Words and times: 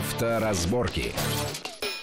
Авторазборки. 0.00 1.12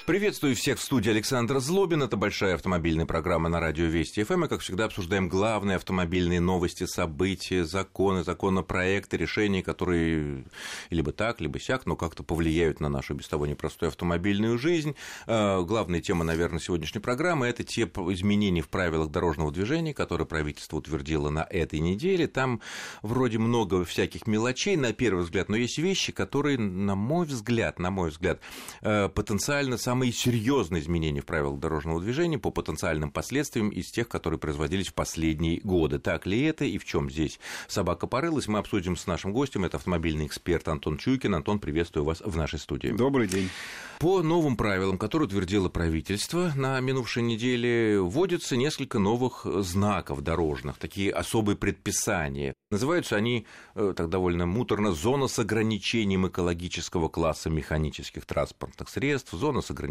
Приветствую 0.08 0.56
всех 0.56 0.80
в 0.80 0.82
студии 0.82 1.10
Александра 1.10 1.60
Злобин. 1.60 2.02
Это 2.02 2.16
большая 2.16 2.56
автомобильная 2.56 3.06
программа 3.06 3.50
на 3.50 3.60
радио 3.60 3.88
Вести 3.88 4.24
ФМ. 4.24 4.46
И, 4.46 4.48
как 4.48 4.62
всегда, 4.62 4.86
обсуждаем 4.86 5.28
главные 5.28 5.76
автомобильные 5.76 6.40
новости, 6.40 6.86
события, 6.86 7.66
законы, 7.66 8.24
законопроекты, 8.24 9.18
решения, 9.18 9.62
которые 9.62 10.46
либо 10.92 11.12
так, 11.12 11.42
либо 11.42 11.60
сяк, 11.60 11.86
но 11.86 11.98
как-то 11.98 12.24
повлияют 12.24 12.80
на 12.80 12.88
нашу 12.88 13.16
без 13.16 13.28
того 13.28 13.48
непростую 13.48 13.90
автомобильную 13.90 14.58
жизнь. 14.58 14.96
Э, 15.26 15.62
главная 15.64 16.00
тема, 16.00 16.24
наверное, 16.24 16.62
сегодняшней 16.62 17.02
программы– 17.02 17.46
это 17.48 17.66
те 17.66 17.82
изменения 17.82 18.62
в 18.62 18.70
правилах 18.70 19.12
дорожного 19.12 19.52
движения, 19.52 19.94
которые 19.94 20.26
правительство 20.26 20.78
утвердило 20.78 21.30
на 21.30 21.46
этой 21.50 21.80
неделе. 21.80 22.28
Там 22.28 22.62
вроде 23.02 23.40
много 23.40 23.84
всяких 23.84 24.26
мелочей, 24.26 24.78
на 24.78 24.94
первый 24.94 25.26
взгляд, 25.26 25.50
но 25.50 25.58
есть 25.58 25.80
вещи, 25.80 26.14
которые, 26.14 26.58
на 26.58 26.96
мой 26.96 27.26
взгляд, 27.26 27.78
на 27.78 27.92
мой 27.92 28.12
взгляд, 28.12 28.40
э, 28.84 29.10
потенциально 29.10 29.78
самые 29.78 29.97
самые 29.98 30.12
серьезные 30.12 30.84
изменения 30.84 31.22
в 31.22 31.26
правилах 31.26 31.60
дорожного 31.60 32.00
движения 32.00 32.38
по 32.38 32.52
потенциальным 32.52 33.10
последствиям 33.10 33.70
из 33.70 33.90
тех, 33.90 34.08
которые 34.08 34.40
производились 34.40 34.90
в 34.90 34.94
последние 34.94 35.60
годы. 35.62 35.98
Так 35.98 36.28
ли 36.28 36.40
это 36.44 36.66
и 36.66 36.78
в 36.78 36.86
чем 36.86 37.10
здесь 37.10 37.40
собака 37.68 38.06
порылась, 38.06 38.48
мы 38.48 38.60
обсудим 38.60 38.96
с 38.96 39.08
нашим 39.08 39.34
гостем. 39.34 39.66
Это 39.66 39.78
автомобильный 39.78 40.28
эксперт 40.28 40.68
Антон 40.68 41.00
Чуйкин. 41.00 41.34
Антон, 41.34 41.58
приветствую 41.58 42.06
вас 42.06 42.22
в 42.24 42.38
нашей 42.38 42.60
студии. 42.60 42.90
Добрый 42.90 43.28
день. 43.28 43.50
По 43.98 44.22
новым 44.22 44.56
правилам, 44.56 45.00
которые 45.00 45.26
утвердило 45.26 45.70
правительство 45.70 46.52
на 46.56 46.80
минувшей 46.80 47.24
неделе, 47.24 48.00
вводится 48.00 48.56
несколько 48.56 49.00
новых 49.00 49.48
знаков 49.64 50.22
дорожных, 50.22 50.78
такие 50.78 51.12
особые 51.12 51.56
предписания. 51.56 52.54
Называются 52.70 53.16
они 53.16 53.48
э, 53.74 53.94
так 53.96 54.10
довольно 54.10 54.46
муторно 54.46 54.92
«зона 54.92 55.28
с 55.28 55.40
ограничением 55.40 56.28
экологического 56.28 57.10
класса 57.10 57.50
механических 57.50 58.28
транспортных 58.28 58.90
средств», 58.90 59.32
«зона 59.32 59.62
с 59.62 59.72
ограничением 59.72 59.87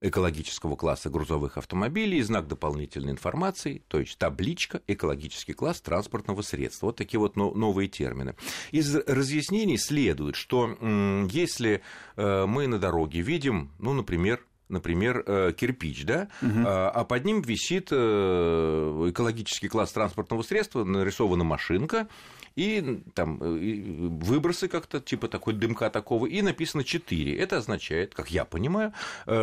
экологического 0.00 0.76
класса 0.76 1.10
грузовых 1.10 1.58
автомобилей» 1.58 2.18
и 2.18 2.22
знак 2.22 2.48
дополнительной 2.48 3.12
информации, 3.12 3.82
то 3.88 3.98
есть 3.98 4.18
табличка 4.18 4.82
«экологический 4.86 5.52
класс 5.52 5.80
транспортного 5.80 6.42
средства». 6.42 6.86
Вот 6.86 6.96
такие 6.96 7.18
вот 7.18 7.36
новые 7.36 7.88
термины. 7.88 8.34
Из 8.70 8.94
разъяснений 8.94 9.78
следует, 9.78 10.36
что 10.36 10.76
если 11.30 11.82
э, 12.16 12.46
мы 12.46 12.66
на 12.66 12.78
дороге 12.78 13.20
видим, 13.20 13.70
ну, 13.78 13.92
например, 13.92 14.44
например, 14.68 15.22
э, 15.26 15.52
кирпич, 15.56 16.04
да, 16.04 16.28
угу. 16.40 16.60
а 16.64 17.04
под 17.04 17.24
ним 17.24 17.42
висит 17.42 17.88
э, 17.90 19.06
экологический 19.10 19.68
класс 19.68 19.92
транспортного 19.92 20.42
средства, 20.42 20.84
нарисована 20.84 21.44
машинка, 21.44 22.08
и 22.56 23.02
там 23.14 23.38
выбросы 23.38 24.68
как-то, 24.68 25.00
типа 25.00 25.28
такой 25.28 25.54
дымка 25.54 25.90
такого, 25.90 26.26
и 26.26 26.42
написано 26.42 26.84
4. 26.84 27.36
Это 27.36 27.58
означает, 27.58 28.14
как 28.14 28.30
я 28.30 28.44
понимаю, 28.44 28.92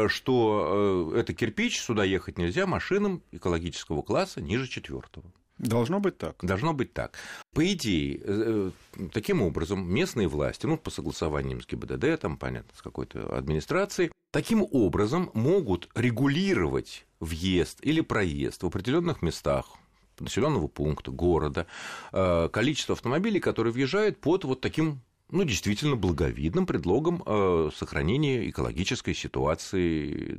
что 0.07 1.13
это 1.15 1.33
кирпич, 1.33 1.81
сюда 1.81 2.03
ехать 2.03 2.37
нельзя 2.37 2.65
машинам 2.65 3.21
экологического 3.31 4.01
класса 4.01 4.41
ниже 4.41 4.67
четвертого. 4.67 5.31
Должно 5.61 5.99
быть 5.99 6.17
так. 6.17 6.37
Должно 6.41 6.73
быть 6.73 6.91
так. 6.91 7.13
По 7.53 7.71
идее, 7.71 8.19
э, 8.23 8.71
э, 8.97 9.07
таким 9.13 9.43
образом, 9.43 9.87
местные 9.87 10.27
власти, 10.27 10.65
ну, 10.65 10.75
по 10.75 10.89
согласованиям 10.89 11.61
с 11.61 11.67
ГИБДД, 11.67 12.19
там, 12.19 12.37
понятно, 12.37 12.71
с 12.75 12.81
какой-то 12.81 13.37
администрацией, 13.37 14.11
таким 14.31 14.65
образом 14.71 15.29
могут 15.35 15.87
регулировать 15.93 17.05
въезд 17.19 17.77
или 17.83 18.01
проезд 18.01 18.63
в 18.63 18.65
определенных 18.65 19.21
местах 19.21 19.77
населенного 20.21 20.67
пункта, 20.67 21.11
города, 21.11 21.67
э, 22.11 22.49
количество 22.51 22.93
автомобилей, 22.93 23.39
которые 23.39 23.73
въезжают 23.73 24.19
под 24.19 24.43
вот 24.45 24.61
таким 24.61 25.01
ну, 25.29 25.43
действительно 25.45 25.95
благовидным 25.95 26.65
предлогом 26.65 27.23
э, 27.25 27.69
сохранения 27.73 28.49
экологической 28.49 29.13
ситуации. 29.13 30.37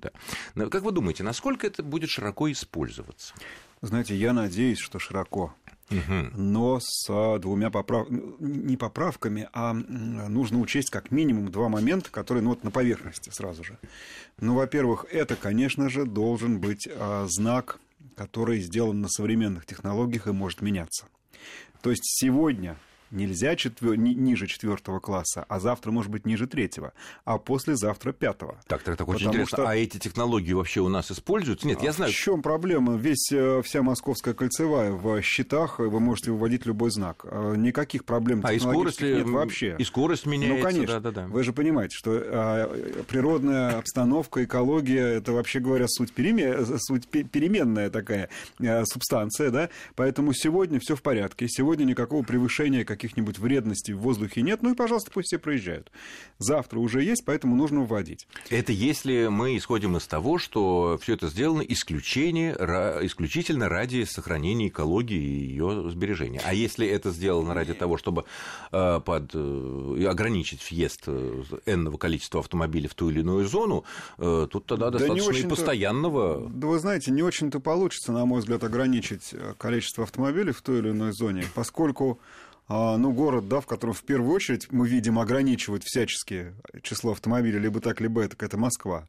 Да. 0.54 0.68
Как 0.68 0.82
вы 0.82 0.92
думаете, 0.92 1.22
насколько 1.22 1.66
это 1.66 1.82
будет 1.82 2.10
широко 2.10 2.50
использоваться? 2.52 3.34
Знаете, 3.80 4.14
я 4.14 4.32
надеюсь, 4.32 4.78
что 4.78 4.98
широко. 4.98 5.54
Но 6.34 6.78
с 6.80 7.38
двумя 7.40 7.68
поправ... 7.68 8.08
не 8.08 8.78
поправками, 8.78 9.48
а 9.52 9.74
нужно 9.74 10.58
учесть 10.58 10.88
как 10.88 11.10
минимум 11.10 11.50
два 11.50 11.68
момента, 11.68 12.10
которые 12.10 12.42
ну, 12.42 12.50
вот 12.50 12.64
на 12.64 12.70
поверхности 12.70 13.28
сразу 13.30 13.62
же. 13.62 13.78
Ну, 14.38 14.54
во-первых, 14.54 15.04
это, 15.10 15.36
конечно 15.36 15.90
же, 15.90 16.06
должен 16.06 16.60
быть 16.60 16.88
знак, 17.26 17.78
который 18.16 18.60
сделан 18.60 19.00
на 19.00 19.08
современных 19.08 19.66
технологиях 19.66 20.26
и 20.26 20.32
может 20.32 20.60
меняться. 20.62 21.06
То 21.82 21.90
есть 21.90 22.02
сегодня 22.04 22.76
нельзя 23.12 23.54
четвер... 23.56 23.96
ниже 23.96 24.46
четвертого 24.46 24.98
класса, 24.98 25.44
а 25.48 25.60
завтра, 25.60 25.90
может 25.90 26.10
быть, 26.10 26.26
ниже 26.26 26.46
третьего, 26.46 26.92
а 27.24 27.38
послезавтра 27.38 28.12
пятого. 28.12 28.58
Так, 28.66 28.82
так, 28.82 28.96
так, 28.96 29.08
очень 29.08 29.28
интересно. 29.28 29.58
Что... 29.58 29.68
А 29.68 29.76
эти 29.76 29.98
технологии 29.98 30.52
вообще 30.52 30.80
у 30.80 30.88
нас 30.88 31.10
используются? 31.12 31.66
Нет, 31.66 31.82
я 31.82 31.90
а 31.90 31.92
знаю. 31.92 32.12
В 32.12 32.14
чем 32.14 32.42
проблема? 32.42 32.96
Весь, 32.96 33.30
э, 33.30 33.62
вся 33.62 33.82
московская 33.82 34.34
кольцевая 34.34 34.92
в 34.92 35.20
счетах, 35.22 35.78
вы 35.78 36.00
можете 36.00 36.32
выводить 36.32 36.66
любой 36.66 36.90
знак. 36.90 37.24
Э, 37.24 37.54
никаких 37.56 38.04
проблем 38.04 38.40
а 38.44 38.52
и 38.52 38.58
скорость 38.58 39.00
нет 39.00 39.28
вообще. 39.28 39.76
И 39.78 39.84
скорость 39.84 40.26
меняется. 40.26 40.56
Ну, 40.56 40.62
конечно. 40.62 41.00
Да, 41.00 41.10
да, 41.10 41.22
да. 41.22 41.26
Вы 41.26 41.44
же 41.44 41.52
понимаете, 41.52 41.96
что 41.96 42.12
а, 42.14 43.02
природная 43.08 43.78
обстановка, 43.78 44.44
экология, 44.44 45.18
это, 45.18 45.32
вообще 45.32 45.60
говоря, 45.60 45.86
суть, 45.88 46.12
перемен... 46.12 46.66
суть 46.78 47.08
переменная 47.08 47.90
такая 47.90 48.28
а, 48.60 48.84
субстанция, 48.84 49.50
да? 49.50 49.68
Поэтому 49.94 50.32
сегодня 50.32 50.80
все 50.80 50.96
в 50.96 51.02
порядке. 51.02 51.46
Сегодня 51.48 51.84
никакого 51.84 52.22
превышения 52.22 52.84
как 52.84 53.01
каких-нибудь 53.02 53.38
вредностей 53.38 53.94
в 53.94 53.98
воздухе 53.98 54.42
нет, 54.42 54.62
ну 54.62 54.72
и, 54.72 54.74
пожалуйста, 54.74 55.10
пусть 55.12 55.28
все 55.28 55.38
проезжают. 55.38 55.90
Завтра 56.38 56.78
уже 56.78 57.02
есть, 57.02 57.24
поэтому 57.24 57.56
нужно 57.56 57.80
вводить. 57.80 58.28
Это 58.48 58.72
если 58.72 59.26
мы 59.26 59.56
исходим 59.56 59.96
из 59.96 60.06
того, 60.06 60.38
что 60.38 60.98
все 61.02 61.14
это 61.14 61.26
сделано 61.26 61.62
исключение, 61.62 62.52
исключительно 63.02 63.68
ради 63.68 64.04
сохранения 64.04 64.68
экологии 64.68 65.16
и 65.16 65.46
ее 65.48 65.90
сбережения. 65.90 66.40
А 66.44 66.54
если 66.54 66.86
это 66.86 67.10
сделано 67.10 67.54
ради 67.54 67.74
того, 67.74 67.96
чтобы 67.96 68.24
э, 68.70 69.00
под, 69.04 69.30
э, 69.34 70.06
ограничить 70.08 70.62
въезд 70.70 71.02
э, 71.06 71.42
энного 71.66 71.96
количества 71.96 72.40
автомобилей 72.40 72.86
в 72.86 72.94
ту 72.94 73.10
или 73.10 73.20
иную 73.20 73.46
зону, 73.46 73.84
тут 74.16 74.66
тогда 74.66 74.90
да 74.90 74.98
достаточно 74.98 75.46
и 75.46 75.48
постоянного... 75.48 76.48
Да 76.48 76.68
вы 76.68 76.78
знаете, 76.78 77.10
не 77.10 77.22
очень-то 77.22 77.58
получится, 77.58 78.12
на 78.12 78.24
мой 78.26 78.40
взгляд, 78.40 78.62
ограничить 78.62 79.34
количество 79.58 80.04
автомобилей 80.04 80.52
в 80.52 80.62
той 80.62 80.78
или 80.78 80.90
иной 80.90 81.12
зоне, 81.12 81.44
поскольку 81.54 82.20
ну, 82.68 83.12
город, 83.12 83.48
да, 83.48 83.60
в 83.60 83.66
котором 83.66 83.94
в 83.94 84.02
первую 84.02 84.32
очередь 84.32 84.70
мы 84.70 84.88
видим 84.88 85.18
ограничивать 85.18 85.84
всячески 85.84 86.54
число 86.82 87.12
автомобилей, 87.12 87.58
либо 87.58 87.80
так, 87.80 88.00
либо 88.00 88.22
это, 88.22 88.36
это 88.44 88.56
Москва. 88.56 89.08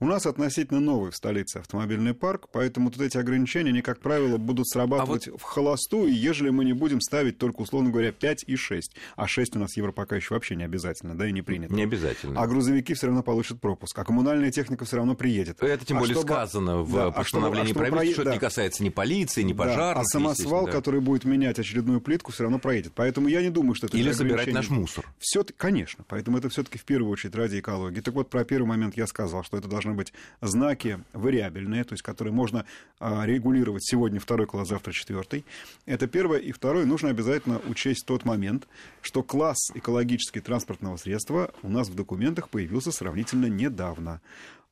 У 0.00 0.06
нас 0.06 0.26
относительно 0.26 0.80
новый 0.80 1.12
в 1.12 1.16
столице 1.16 1.58
автомобильный 1.58 2.14
парк, 2.14 2.48
поэтому 2.52 2.90
тут 2.90 3.00
эти 3.00 3.16
ограничения, 3.16 3.70
они, 3.70 3.80
как 3.80 4.00
правило, 4.00 4.38
будут 4.38 4.68
срабатывать 4.68 5.28
а 5.28 5.30
вот... 5.30 5.40
в 5.40 5.44
холостую, 5.44 6.12
ежели 6.12 6.50
мы 6.50 6.64
не 6.64 6.72
будем 6.72 7.00
ставить 7.00 7.38
только, 7.38 7.60
условно 7.60 7.90
говоря, 7.90 8.10
5 8.10 8.44
и 8.48 8.56
6. 8.56 8.96
А 9.14 9.28
6 9.28 9.54
у 9.54 9.60
нас 9.60 9.76
евро 9.76 9.92
пока 9.92 10.16
еще 10.16 10.34
вообще 10.34 10.56
не 10.56 10.64
обязательно, 10.64 11.16
да, 11.16 11.28
и 11.28 11.32
не 11.32 11.42
принято. 11.42 11.72
Не 11.72 11.84
обязательно. 11.84 12.42
А 12.42 12.46
грузовики 12.48 12.92
все 12.94 13.06
равно 13.06 13.22
получат 13.22 13.60
пропуск, 13.60 13.96
а 13.96 14.04
коммунальная 14.04 14.50
техника 14.50 14.84
все 14.84 14.96
равно 14.96 15.14
приедет. 15.14 15.62
Это 15.62 15.84
тем 15.84 15.98
а 15.98 16.00
более 16.00 16.16
чтобы... 16.16 16.32
сказано 16.32 16.82
в 16.82 16.92
да, 16.92 17.10
постановлении 17.12 17.70
а 17.70 17.74
чтобы, 17.74 17.86
а 17.86 17.90
правительства, 17.90 18.22
что 18.22 18.24
да. 18.24 18.30
это 18.30 18.36
не 18.36 18.48
касается 18.48 18.82
ни 18.82 18.88
полиции, 18.88 19.42
ни 19.42 19.52
пожарных. 19.52 19.94
Да, 19.94 20.00
а 20.00 20.04
самосвал, 20.04 20.66
да. 20.66 20.72
который 20.72 21.00
будет 21.00 21.24
менять 21.24 21.60
очередную 21.60 22.00
плитку, 22.00 22.32
все 22.32 22.42
равно 22.42 22.58
проедет. 22.58 22.94
Поэтому 22.96 23.28
я 23.28 23.42
не 23.42 23.50
думаю, 23.50 23.76
что 23.76 23.86
это... 23.86 23.96
Или 23.96 24.10
забирать 24.10 24.52
наш 24.52 24.70
мусор. 24.70 25.06
Все, 25.20 25.44
конечно, 25.56 26.04
поэтому 26.08 26.36
это 26.36 26.48
все-таки 26.48 26.78
в 26.78 26.84
первую 26.84 27.12
очередь 27.12 27.36
ради 27.36 27.60
экологии. 27.60 28.00
Так 28.00 28.14
вот, 28.14 28.28
про 28.28 28.44
первый 28.44 28.66
момент 28.66 28.96
я 28.96 29.06
сказал, 29.06 29.44
что 29.44 29.56
это 29.56 29.68
должны 29.84 29.96
быть 29.96 30.12
знаки 30.40 31.00
вариабельные, 31.12 31.84
то 31.84 31.92
есть 31.92 32.02
которые 32.02 32.32
можно 32.32 32.64
а, 32.98 33.24
регулировать 33.26 33.84
сегодня 33.84 34.18
второй 34.18 34.46
класс, 34.46 34.68
завтра 34.68 34.92
четвертый. 34.92 35.44
Это 35.86 36.06
первое. 36.06 36.38
И 36.38 36.52
второе, 36.52 36.86
нужно 36.86 37.10
обязательно 37.10 37.60
учесть 37.68 38.06
тот 38.06 38.24
момент, 38.24 38.66
что 39.02 39.22
класс 39.22 39.58
экологически 39.74 40.40
транспортного 40.40 40.96
средства 40.96 41.52
у 41.62 41.68
нас 41.68 41.88
в 41.88 41.94
документах 41.94 42.48
появился 42.48 42.92
сравнительно 42.92 43.46
недавно. 43.46 44.20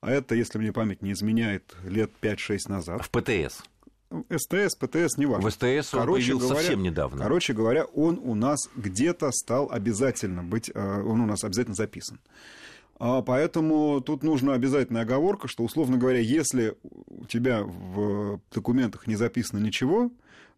А 0.01 0.11
это, 0.11 0.35
если 0.35 0.59
мне 0.59 0.73
память 0.73 1.03
не 1.03 1.13
изменяет, 1.13 1.77
лет 1.85 2.11
5-6 2.21 2.59
назад. 2.69 3.05
В 3.05 3.11
ПТС. 3.11 3.63
СТС, 4.29 4.75
ПТС, 4.77 5.17
не 5.17 5.27
важно. 5.27 5.49
В 5.49 5.53
СТС 5.53 5.95
он 5.95 6.01
короче 6.01 6.23
появился 6.25 6.49
говоря, 6.49 6.61
совсем 6.61 6.83
недавно. 6.83 7.23
Короче 7.23 7.53
говоря, 7.53 7.85
он 7.85 8.21
у 8.23 8.35
нас 8.35 8.69
где-то 8.77 9.31
стал 9.33 9.71
обязательно 9.71 10.43
быть, 10.43 10.71
э, 10.75 11.03
он 11.03 11.21
у 11.21 11.27
нас 11.27 11.45
обязательно 11.45 11.75
записан. 11.75 12.19
А 13.05 13.21
поэтому 13.21 14.01
тут 14.01 14.23
нужна 14.23 14.53
обязательная 14.55 15.03
оговорка, 15.03 15.49
что, 15.49 15.65
условно 15.65 15.97
говоря, 15.97 16.21
если 16.21 16.77
у 16.85 17.27
тебя 17.27 17.65
в 17.65 18.41
документах 18.55 19.09
не 19.09 19.17
записано 19.17 19.59
ничего, 19.59 20.13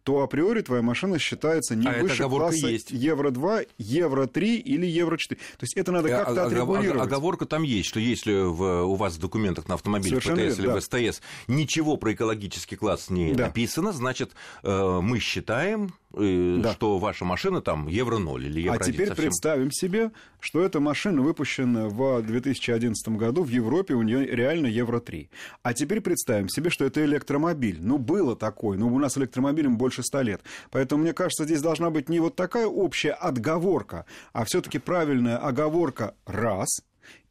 то 0.05 0.21
априори 0.21 0.61
твоя 0.61 0.83
машина 0.83 1.17
считается 1.17 1.75
не 1.75 1.87
а 1.87 1.99
выше 1.99 2.29
класса 2.29 2.67
есть. 2.67 2.91
Евро-2, 2.91 3.67
Евро-3 3.79 4.57
или 4.57 4.85
Евро-4. 4.85 5.29
То 5.29 5.63
есть 5.63 5.73
это 5.75 5.91
надо 5.91 6.09
э, 6.09 6.11
как-то 6.11 6.43
а, 6.43 6.45
отрегулировать. 6.45 7.01
Оговорка 7.01 7.47
там 7.47 7.63
есть, 7.63 7.89
что 7.89 7.99
если 7.99 8.43
в, 8.43 8.83
у 8.83 8.93
вас 8.93 9.15
в 9.15 9.19
документах 9.19 9.67
на 9.67 9.73
автомобиле 9.73 10.17
ПТС 10.17 10.27
верно, 10.27 10.41
или 10.41 10.67
да. 10.67 10.75
в 10.75 10.81
СТС 10.81 11.21
ничего 11.47 11.97
про 11.97 12.13
экологический 12.13 12.75
класс 12.75 13.09
не 13.09 13.33
да. 13.33 13.47
написано, 13.47 13.93
значит, 13.93 14.33
э, 14.61 14.99
мы 15.01 15.17
считаем, 15.17 15.95
э, 16.13 16.57
да. 16.61 16.73
что 16.73 16.99
ваша 16.99 17.25
машина 17.25 17.61
там 17.61 17.87
евро 17.87 18.19
0 18.19 18.45
или 18.45 18.61
евро 18.61 18.77
А 18.77 18.83
теперь 18.83 19.07
совсем... 19.07 19.23
представим 19.23 19.71
себе, 19.71 20.11
что 20.39 20.61
эта 20.61 20.79
машина 20.79 21.23
выпущена 21.23 21.89
в 21.89 22.21
2011 22.21 23.07
году, 23.09 23.41
в 23.41 23.49
Европе 23.49 23.95
у 23.95 24.03
нее 24.03 24.27
реально 24.27 24.67
евро 24.67 24.99
3. 24.99 25.31
А 25.63 25.73
теперь 25.73 26.01
представим 26.01 26.47
себе, 26.47 26.69
что 26.69 26.85
это 26.85 27.03
электромобиль. 27.03 27.79
Ну, 27.81 27.97
было 27.97 28.35
такое, 28.35 28.77
но 28.77 28.87
у 28.87 28.99
нас 28.99 29.17
электромобилем 29.17 29.79
больше 29.79 29.94
100 30.03 30.21
лет. 30.21 30.41
Поэтому, 30.71 31.03
мне 31.03 31.13
кажется, 31.13 31.45
здесь 31.45 31.61
должна 31.61 31.89
быть 31.89 32.09
не 32.09 32.19
вот 32.19 32.35
такая 32.35 32.67
общая 32.67 33.11
отговорка, 33.11 34.05
а 34.33 34.45
все-таки 34.45 34.79
правильная 34.79 35.37
оговорка 35.37 36.15
раз, 36.25 36.81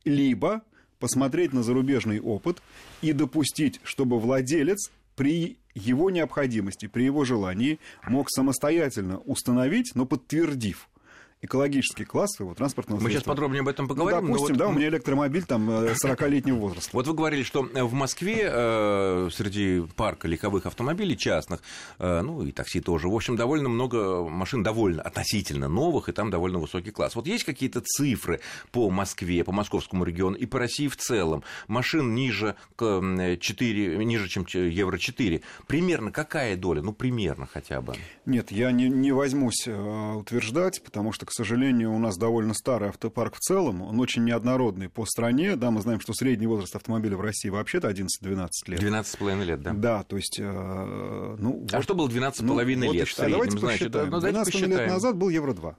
либо 0.04 0.62
посмотреть 0.98 1.52
на 1.52 1.62
зарубежный 1.62 2.20
опыт 2.20 2.62
и 3.02 3.12
допустить, 3.12 3.80
чтобы 3.84 4.18
владелец 4.18 4.90
при 5.16 5.58
его 5.74 6.10
необходимости, 6.10 6.86
при 6.86 7.04
его 7.04 7.24
желании 7.24 7.78
мог 8.06 8.30
самостоятельно 8.30 9.18
установить, 9.18 9.92
но 9.94 10.06
подтвердив 10.06 10.88
экологический 11.44 12.04
класс 12.04 12.32
своего 12.32 12.54
транспортного 12.54 12.98
Мы 12.98 13.10
средства. 13.10 13.20
сейчас 13.20 13.28
подробнее 13.28 13.60
об 13.60 13.68
этом 13.68 13.86
поговорим. 13.86 14.26
Ну, 14.26 14.32
допустим, 14.32 14.56
да, 14.56 14.66
вот... 14.66 14.74
у 14.74 14.78
меня 14.78 14.88
электромобиль 14.88 15.44
там 15.44 15.68
40-летнего 15.70 16.56
э, 16.56 16.58
возраста. 16.58 16.90
Вот 16.92 17.06
вы 17.06 17.14
говорили, 17.14 17.42
что 17.42 17.62
в 17.62 17.92
Москве 17.92 18.48
э, 18.50 19.28
среди 19.32 19.82
парка 19.94 20.26
легковых 20.26 20.66
автомобилей 20.66 21.16
частных, 21.16 21.60
э, 21.98 22.22
ну 22.22 22.42
и 22.42 22.52
такси 22.52 22.80
тоже, 22.80 23.08
в 23.08 23.14
общем, 23.14 23.36
довольно 23.36 23.68
много 23.68 24.24
машин 24.28 24.62
довольно 24.62 25.02
относительно 25.02 25.68
новых, 25.68 26.08
и 26.08 26.12
там 26.12 26.30
довольно 26.30 26.58
высокий 26.58 26.90
класс. 26.90 27.14
Вот 27.14 27.26
есть 27.26 27.44
какие-то 27.44 27.82
цифры 27.82 28.40
по 28.72 28.90
Москве, 28.90 29.44
по 29.44 29.52
московскому 29.52 30.04
региону 30.04 30.36
и 30.36 30.46
по 30.46 30.58
России 30.58 30.88
в 30.88 30.96
целом? 30.96 31.44
Машин 31.68 32.14
ниже, 32.14 32.56
4, 32.78 34.04
ниже 34.04 34.28
чем 34.28 34.46
евро 34.52 34.96
4. 34.96 35.42
Примерно 35.66 36.10
какая 36.10 36.56
доля? 36.56 36.80
Ну, 36.80 36.92
примерно 36.92 37.46
хотя 37.46 37.82
бы. 37.82 37.94
Нет, 38.24 38.50
я 38.50 38.72
не, 38.72 38.88
не 38.88 39.12
возьмусь 39.12 39.66
утверждать, 39.66 40.82
потому 40.82 41.12
что, 41.12 41.26
к 41.26 41.33
сожалению, 41.34 41.92
у 41.92 41.98
нас 41.98 42.16
довольно 42.16 42.54
старый 42.54 42.88
автопарк 42.88 43.36
в 43.36 43.40
целом, 43.40 43.82
он 43.82 44.00
очень 44.00 44.24
неоднородный 44.24 44.88
по 44.88 45.04
стране, 45.04 45.56
да, 45.56 45.70
мы 45.70 45.80
знаем, 45.80 46.00
что 46.00 46.12
средний 46.14 46.46
возраст 46.46 46.74
автомобиля 46.76 47.16
в 47.16 47.20
России 47.20 47.48
вообще-то 47.48 47.90
11-12 47.90 48.48
лет. 48.66 48.82
12,5 48.82 49.44
лет, 49.44 49.62
да. 49.62 49.72
Да, 49.72 50.02
то 50.04 50.16
есть, 50.16 50.38
э, 50.38 51.36
ну... 51.38 51.66
А 51.72 51.76
вот, 51.76 51.84
что 51.84 51.94
было 51.94 52.08
12,5 52.08 52.42
ну, 52.42 52.58
лет 52.60 53.00
вот, 53.00 53.08
в 53.08 53.14
среднем? 53.14 53.32
Давайте 53.32 53.58
значит, 53.58 53.78
посчитаем. 53.78 54.10
Да, 54.10 54.16
ну, 54.16 54.20
12 54.20 54.54
лет 54.60 54.88
назад 54.88 55.16
был 55.16 55.28
Евро-2 55.28 55.74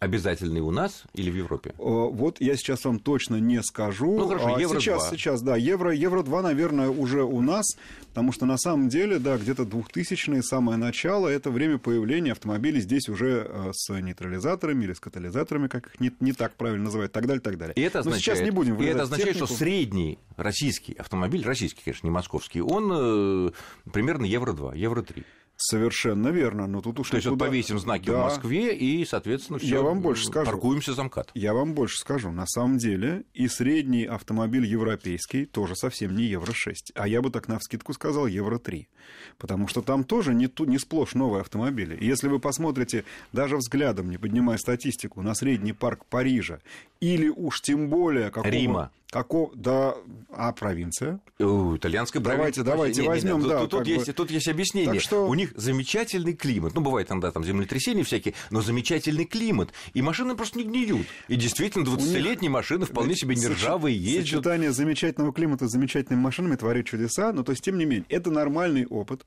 обязательный 0.00 0.60
у 0.60 0.70
нас 0.70 1.04
или 1.12 1.30
в 1.30 1.36
Европе? 1.36 1.74
Вот 1.78 2.40
я 2.40 2.56
сейчас 2.56 2.84
вам 2.84 2.98
точно 2.98 3.36
не 3.36 3.62
скажу. 3.62 4.18
Ну 4.18 4.26
хорошо, 4.26 4.56
а 4.56 4.60
евро 4.60 4.80
сейчас, 4.80 5.08
2. 5.08 5.16
сейчас, 5.16 5.42
да, 5.42 5.56
евро, 5.56 5.92
евро 5.92 6.22
2, 6.22 6.42
наверное, 6.42 6.88
уже 6.88 7.22
у 7.22 7.40
нас, 7.42 7.66
потому 8.08 8.32
что 8.32 8.46
на 8.46 8.56
самом 8.56 8.88
деле, 8.88 9.18
да, 9.18 9.36
где-то 9.36 9.64
2000-е, 9.64 10.42
самое 10.42 10.78
начало, 10.78 11.28
это 11.28 11.50
время 11.50 11.78
появления 11.78 12.32
автомобилей 12.32 12.80
здесь 12.80 13.08
уже 13.08 13.46
э, 13.46 13.70
с 13.74 13.92
нейтрализаторами 13.92 14.84
или 14.84 14.94
с 14.94 15.00
катализаторами, 15.00 15.68
как 15.68 15.88
их 15.88 16.00
не, 16.00 16.10
не 16.20 16.32
так 16.32 16.54
правильно 16.54 16.84
называют, 16.84 17.12
так 17.12 17.26
далее, 17.26 17.42
так 17.42 17.58
далее. 17.58 17.74
И 17.76 17.82
это 17.82 18.00
означает, 18.00 18.26
Но 18.26 18.34
сейчас 18.34 18.44
не 18.44 18.50
будем 18.50 18.80
и 18.80 18.86
это 18.86 19.02
означает 19.02 19.34
технику. 19.34 19.46
что 19.46 19.56
средний 19.56 20.18
российский 20.36 20.94
автомобиль, 20.94 21.44
российский, 21.44 21.82
конечно, 21.84 22.06
не 22.06 22.10
московский, 22.10 22.62
он 22.62 22.90
э, 22.90 23.50
примерно 23.92 24.24
евро 24.24 24.54
2, 24.54 24.74
евро 24.76 25.02
3. 25.02 25.24
Совершенно 25.62 26.28
верно, 26.28 26.66
но 26.66 26.80
тут 26.80 27.00
уж 27.00 27.10
То 27.10 27.16
есть 27.16 27.28
вот 27.28 27.38
повесим 27.38 27.78
знаки 27.78 28.06
да. 28.06 28.22
в 28.22 28.24
Москве 28.24 28.74
и, 28.74 29.04
соответственно, 29.04 29.58
все. 29.58 29.68
Я 29.68 29.82
вам 29.82 30.00
больше 30.00 30.24
скажу. 30.24 30.50
Паркуемся 30.50 30.94
за 30.94 31.04
МКАД. 31.04 31.32
Я 31.34 31.52
вам 31.52 31.74
больше 31.74 31.98
скажу. 31.98 32.30
На 32.30 32.46
самом 32.46 32.78
деле 32.78 33.24
и 33.34 33.46
средний 33.46 34.04
автомобиль 34.06 34.64
европейский 34.64 35.44
тоже 35.44 35.76
совсем 35.76 36.16
не 36.16 36.24
евро 36.24 36.54
6, 36.54 36.92
а 36.94 37.06
я 37.06 37.20
бы 37.20 37.30
так 37.30 37.46
на 37.46 37.58
вскидку 37.58 37.92
сказал 37.92 38.26
евро 38.26 38.58
3, 38.58 38.88
потому 39.38 39.68
что 39.68 39.82
там 39.82 40.04
тоже 40.04 40.34
не, 40.34 40.46
ту, 40.46 40.64
не 40.64 40.78
сплошь 40.78 41.14
новые 41.14 41.40
автомобили. 41.42 41.96
И 41.96 42.06
если 42.06 42.28
вы 42.28 42.38
посмотрите 42.38 43.04
даже 43.32 43.56
взглядом, 43.56 44.10
не 44.10 44.18
поднимая 44.18 44.58
статистику, 44.58 45.22
на 45.22 45.34
средний 45.34 45.72
парк 45.72 46.04
Парижа 46.06 46.60
или 47.00 47.28
уж 47.28 47.60
тем 47.62 47.88
более 47.88 48.30
какого... 48.30 48.52
Рима. 48.52 48.90
Какого, 49.10 49.50
да, 49.56 49.96
а 50.30 50.52
провинция? 50.52 51.18
У, 51.40 51.74
итальянская 51.76 52.22
провинция. 52.22 52.62
Давайте, 52.62 53.02
давайте 53.02 53.26
возьмем, 53.32 53.48
да. 53.48 53.58
Тут, 53.62 53.70
тут, 53.70 53.86
есть, 53.88 54.06
бы... 54.06 54.12
тут 54.12 54.30
есть 54.30 54.46
объяснение. 54.46 54.92
Так 54.92 55.02
что... 55.02 55.26
У 55.26 55.34
них 55.34 55.52
замечательный 55.56 56.32
климат. 56.34 56.74
Ну, 56.76 56.80
бывает 56.80 57.08
там, 57.08 57.18
да, 57.18 57.32
там 57.32 57.42
землетрясения 57.42 58.04
всякие, 58.04 58.34
но 58.50 58.60
замечательный 58.60 59.24
климат. 59.24 59.70
И 59.94 60.02
машины 60.02 60.36
просто 60.36 60.58
не 60.58 60.64
гниют. 60.64 61.08
И 61.26 61.34
действительно, 61.34 61.82
20-летние 61.88 62.42
них... 62.42 62.50
машины 62.52 62.86
вполне 62.86 63.16
себе 63.16 63.34
не 63.34 63.48
ржавые, 63.48 63.98
ездят. 63.98 64.28
Сочетание 64.28 64.70
замечательного 64.70 65.32
климата 65.32 65.66
с 65.66 65.72
замечательными 65.72 66.22
машинами 66.22 66.54
творит 66.54 66.86
чудеса, 66.86 67.32
но 67.32 67.42
то 67.42 67.50
есть, 67.50 67.64
тем 67.64 67.78
не 67.78 67.86
менее, 67.86 68.06
это 68.10 68.30
нормальный 68.30 68.86
опыт. 68.90 69.26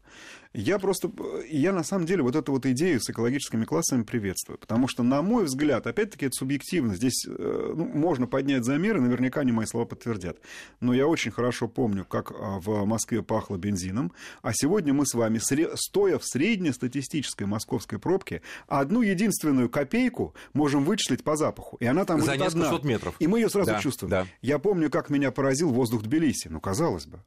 Я 0.53 0.77
просто, 0.77 1.11
я 1.49 1.73
на 1.73 1.83
самом 1.83 2.05
деле 2.05 2.21
вот 2.21 2.35
эту 2.35 2.51
вот 2.51 2.65
идею 2.67 3.01
с 3.01 3.09
экологическими 3.09 3.65
классами 3.65 4.03
приветствую, 4.03 4.59
потому 4.59 4.87
что, 4.87 5.01
на 5.01 5.21
мой 5.23 5.45
взгляд, 5.45 5.87
опять-таки 5.87 6.27
это 6.27 6.33
субъективно, 6.33 6.95
здесь 6.95 7.25
э, 7.27 7.73
ну, 7.75 7.85
можно 7.85 8.27
поднять 8.27 8.63
замеры, 8.63 9.01
наверняка 9.01 9.41
они 9.41 9.51
мои 9.51 9.65
слова 9.65 9.85
подтвердят, 9.85 10.37
но 10.79 10.93
я 10.93 11.07
очень 11.07 11.31
хорошо 11.31 11.67
помню, 11.67 12.05
как 12.05 12.31
а, 12.31 12.59
в 12.59 12.85
Москве 12.85 13.23
пахло 13.23 13.57
бензином, 13.57 14.11
а 14.43 14.51
сегодня 14.53 14.93
мы 14.93 15.07
с 15.07 15.15
вами, 15.15 15.39
стоя 15.75 16.19
в 16.19 16.25
среднестатистической 16.25 17.47
московской 17.47 17.97
пробке, 17.97 18.43
одну 18.67 19.01
единственную 19.01 19.69
копейку 19.69 20.35
можем 20.53 20.85
вычислить 20.85 21.23
по 21.23 21.35
запаху, 21.35 21.77
и 21.79 21.85
она 21.85 22.05
там 22.05 22.21
За 22.21 22.33
будет 22.33 22.47
одна. 22.47 22.79
метров. 22.83 23.15
И 23.17 23.25
мы 23.25 23.39
ее 23.39 23.49
сразу 23.49 23.71
да, 23.71 23.79
чувствуем. 23.79 24.11
Да. 24.11 24.27
Я 24.41 24.59
помню, 24.59 24.91
как 24.91 25.09
меня 25.09 25.31
поразил 25.31 25.71
воздух 25.71 26.03
Тбилиси, 26.03 26.49
ну, 26.49 26.59
казалось 26.59 27.07
бы. 27.07 27.19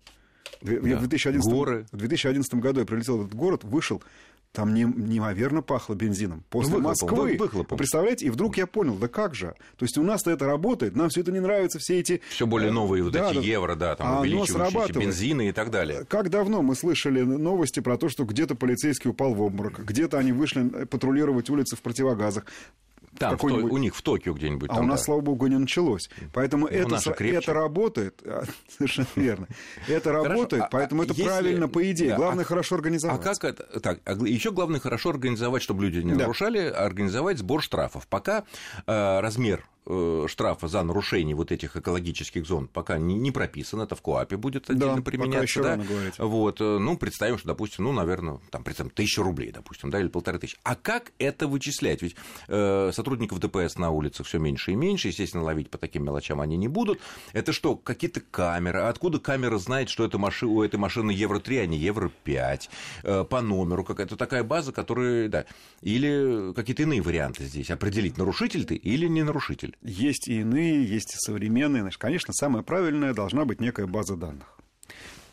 Да. 0.61 0.73
В, 0.73 0.99
2011, 0.99 1.53
Горы. 1.53 1.87
в 1.93 1.97
2011 1.97 2.55
году 2.55 2.81
я 2.81 2.87
прилетел 2.87 3.19
в 3.19 3.27
этот 3.27 3.35
город, 3.35 3.65
вышел, 3.65 4.03
там 4.57 4.73
не, 4.73 4.85
неимоверно 4.85 5.61
пахло 5.61 5.95
бензином. 5.95 6.43
После 6.49 6.79
ну, 6.79 6.89
выхлопом, 6.89 7.19
Москвы. 7.19 7.37
Выхлопом. 7.37 7.77
Представляете? 7.77 8.27
И 8.27 8.31
вдруг 8.31 8.57
я 8.57 8.67
понял, 8.67 8.95
да 8.95 9.07
как 9.07 9.35
же? 9.35 9.55
То 9.77 9.85
есть 9.85 9.99
у 9.99 10.03
нас-то 10.03 10.31
это 10.31 10.47
работает, 10.47 10.97
нам 10.97 11.11
все 11.11 11.21
это 11.21 11.31
не 11.31 11.41
нравится, 11.41 11.79
все 11.79 12.01
эти... 12.01 12.23
Все 12.31 12.47
более 12.47 12.71
новые 12.71 13.05
вот 13.05 13.13
да, 13.13 13.31
эти 13.31 13.37
да, 13.37 13.41
евро, 13.43 13.75
да, 13.75 13.97
там 13.97 14.07
а 14.07 14.21
увеличивающиеся 14.21 14.99
бензины 14.99 15.51
и 15.51 15.53
так 15.53 15.71
далее. 15.71 16.07
Как 16.09 16.31
давно 16.31 16.63
мы 16.63 16.75
слышали 16.75 17.21
новости 17.21 17.81
про 17.81 17.99
то, 17.99 18.09
что 18.09 18.25
где-то 18.25 18.55
полицейский 18.55 19.11
упал 19.11 19.35
в 19.35 19.43
обморок, 19.43 19.85
где-то 19.85 20.19
они 20.19 20.33
вышли 20.33 20.87
патрулировать 20.87 21.51
улицы 21.51 21.77
в 21.77 21.83
противогазах. 21.83 22.47
Там, 23.19 23.37
в 23.37 23.45
у 23.45 23.77
них 23.79 23.95
в 23.95 24.03
Токио 24.03 24.35
где-нибудь. 24.35 24.71
А 24.71 24.75
там, 24.75 24.85
у 24.85 24.89
нас, 24.89 25.01
да. 25.01 25.05
слава 25.05 25.21
богу, 25.21 25.47
не 25.47 25.59
началось. 25.59 26.09
Поэтому 26.33 26.67
ну, 26.67 26.73
это, 26.73 27.15
это 27.19 27.53
работает. 27.53 28.23
А, 28.25 28.45
совершенно 28.77 29.07
верно. 29.17 29.49
Это 29.89 30.13
работает, 30.13 30.63
а, 30.65 30.69
поэтому 30.71 31.03
это 31.03 31.15
правильно, 31.15 31.69
по 31.69 31.91
идее. 31.91 32.17
Главное, 32.17 32.45
а 32.45 32.47
хорошо 32.47 32.77
организовать. 32.77 33.21
А 33.21 33.23
как 33.23 33.45
это? 33.45 33.81
Так, 33.81 34.01
еще 34.27 34.51
главное 34.51 34.81
хорошо 34.81 35.11
организовать, 35.11 35.63
чтобы 35.63 35.85
люди 35.85 35.99
не 35.99 36.15
нарушали, 36.15 36.59
организовать 36.59 37.39
сбор 37.39 37.63
штрафов. 37.63 38.07
Пока 38.07 38.45
э, 38.87 39.21
размер 39.21 39.67
штрафа 40.29 40.69
за 40.69 40.83
нарушение 40.83 41.37
вот 41.37 41.53
этих 41.53 41.77
экологических 41.77 42.47
зон 42.47 42.69
пока 42.69 42.99
не, 42.99 43.15
не 43.15 43.31
прописан, 43.31 43.81
это 43.81 43.95
в 43.95 44.03
КОАПе 44.03 44.37
будет 44.37 44.69
отдельно 44.71 44.97
да, 44.97 45.03
применяться. 45.03 45.63
да? 45.63 45.81
Вот, 46.19 46.61
э, 46.61 46.79
ну, 46.79 46.97
представим, 46.97 47.39
что, 47.39 47.49
допустим, 47.49 47.85
ну, 47.85 47.93
наверное, 47.93 48.41
там, 48.51 48.65
представим, 48.65 48.91
тысяча 48.91 49.23
рублей, 49.23 49.53
допустим, 49.53 49.91
да, 49.91 50.01
или 50.01 50.09
полторы 50.09 50.39
тысячи. 50.39 50.59
А 50.63 50.75
как 50.75 51.13
это 51.19 51.47
вычислять? 51.47 52.03
Ведь 52.03 52.17
э, 52.49 52.91
сотрудников 52.93 53.39
ДПС 53.41 53.77
на 53.77 53.91
улицах 53.91 54.27
все 54.27 54.39
меньше 54.39 54.73
и 54.73 54.75
меньше, 54.75 55.09
естественно, 55.09 55.45
ловить 55.45 55.71
по 55.71 55.79
таким 55.79 56.05
мелочам 56.05 56.41
они 56.41 56.57
не 56.57 56.69
будут. 56.69 57.01
Это 57.33 57.53
что, 57.53 57.77
какие-то 57.77 58.21
камеры? 58.21 58.81
Откуда 58.81 59.19
камера 59.19 59.59
знает, 59.59 59.89
что 59.89 60.05
это 60.05 60.19
машина, 60.19 60.53
у 60.53 60.63
этой 60.63 60.77
машины 60.77 61.11
Евро-3, 61.11 61.61
а 61.61 61.67
не 61.67 61.79
Евро-5? 61.79 62.69
Э, 63.03 63.25
по 63.25 63.41
номеру 63.41 63.85
какая-то 63.85 64.17
такая 64.17 64.43
база, 64.43 64.73
которая, 64.73 65.29
да. 65.29 65.45
Или 65.83 66.53
какие-то 66.55 66.83
иные 66.83 67.03
варианты 67.03 67.45
здесь. 67.45 67.71
Определить, 67.71 68.19
нарушитель 68.19 68.65
ты 68.65 68.75
или 68.75 69.07
не 69.07 69.23
нарушитель. 69.23 69.76
Есть 69.83 70.29
и 70.29 70.41
иные, 70.41 70.85
есть 70.85 71.15
и 71.15 71.19
современные. 71.19 71.91
Конечно, 71.99 72.33
самое 72.33 72.65
правильное 72.65 73.15
должна 73.15 73.45
быть 73.45 73.61
некая 73.61 73.87
база 73.87 74.17
данных. 74.17 74.59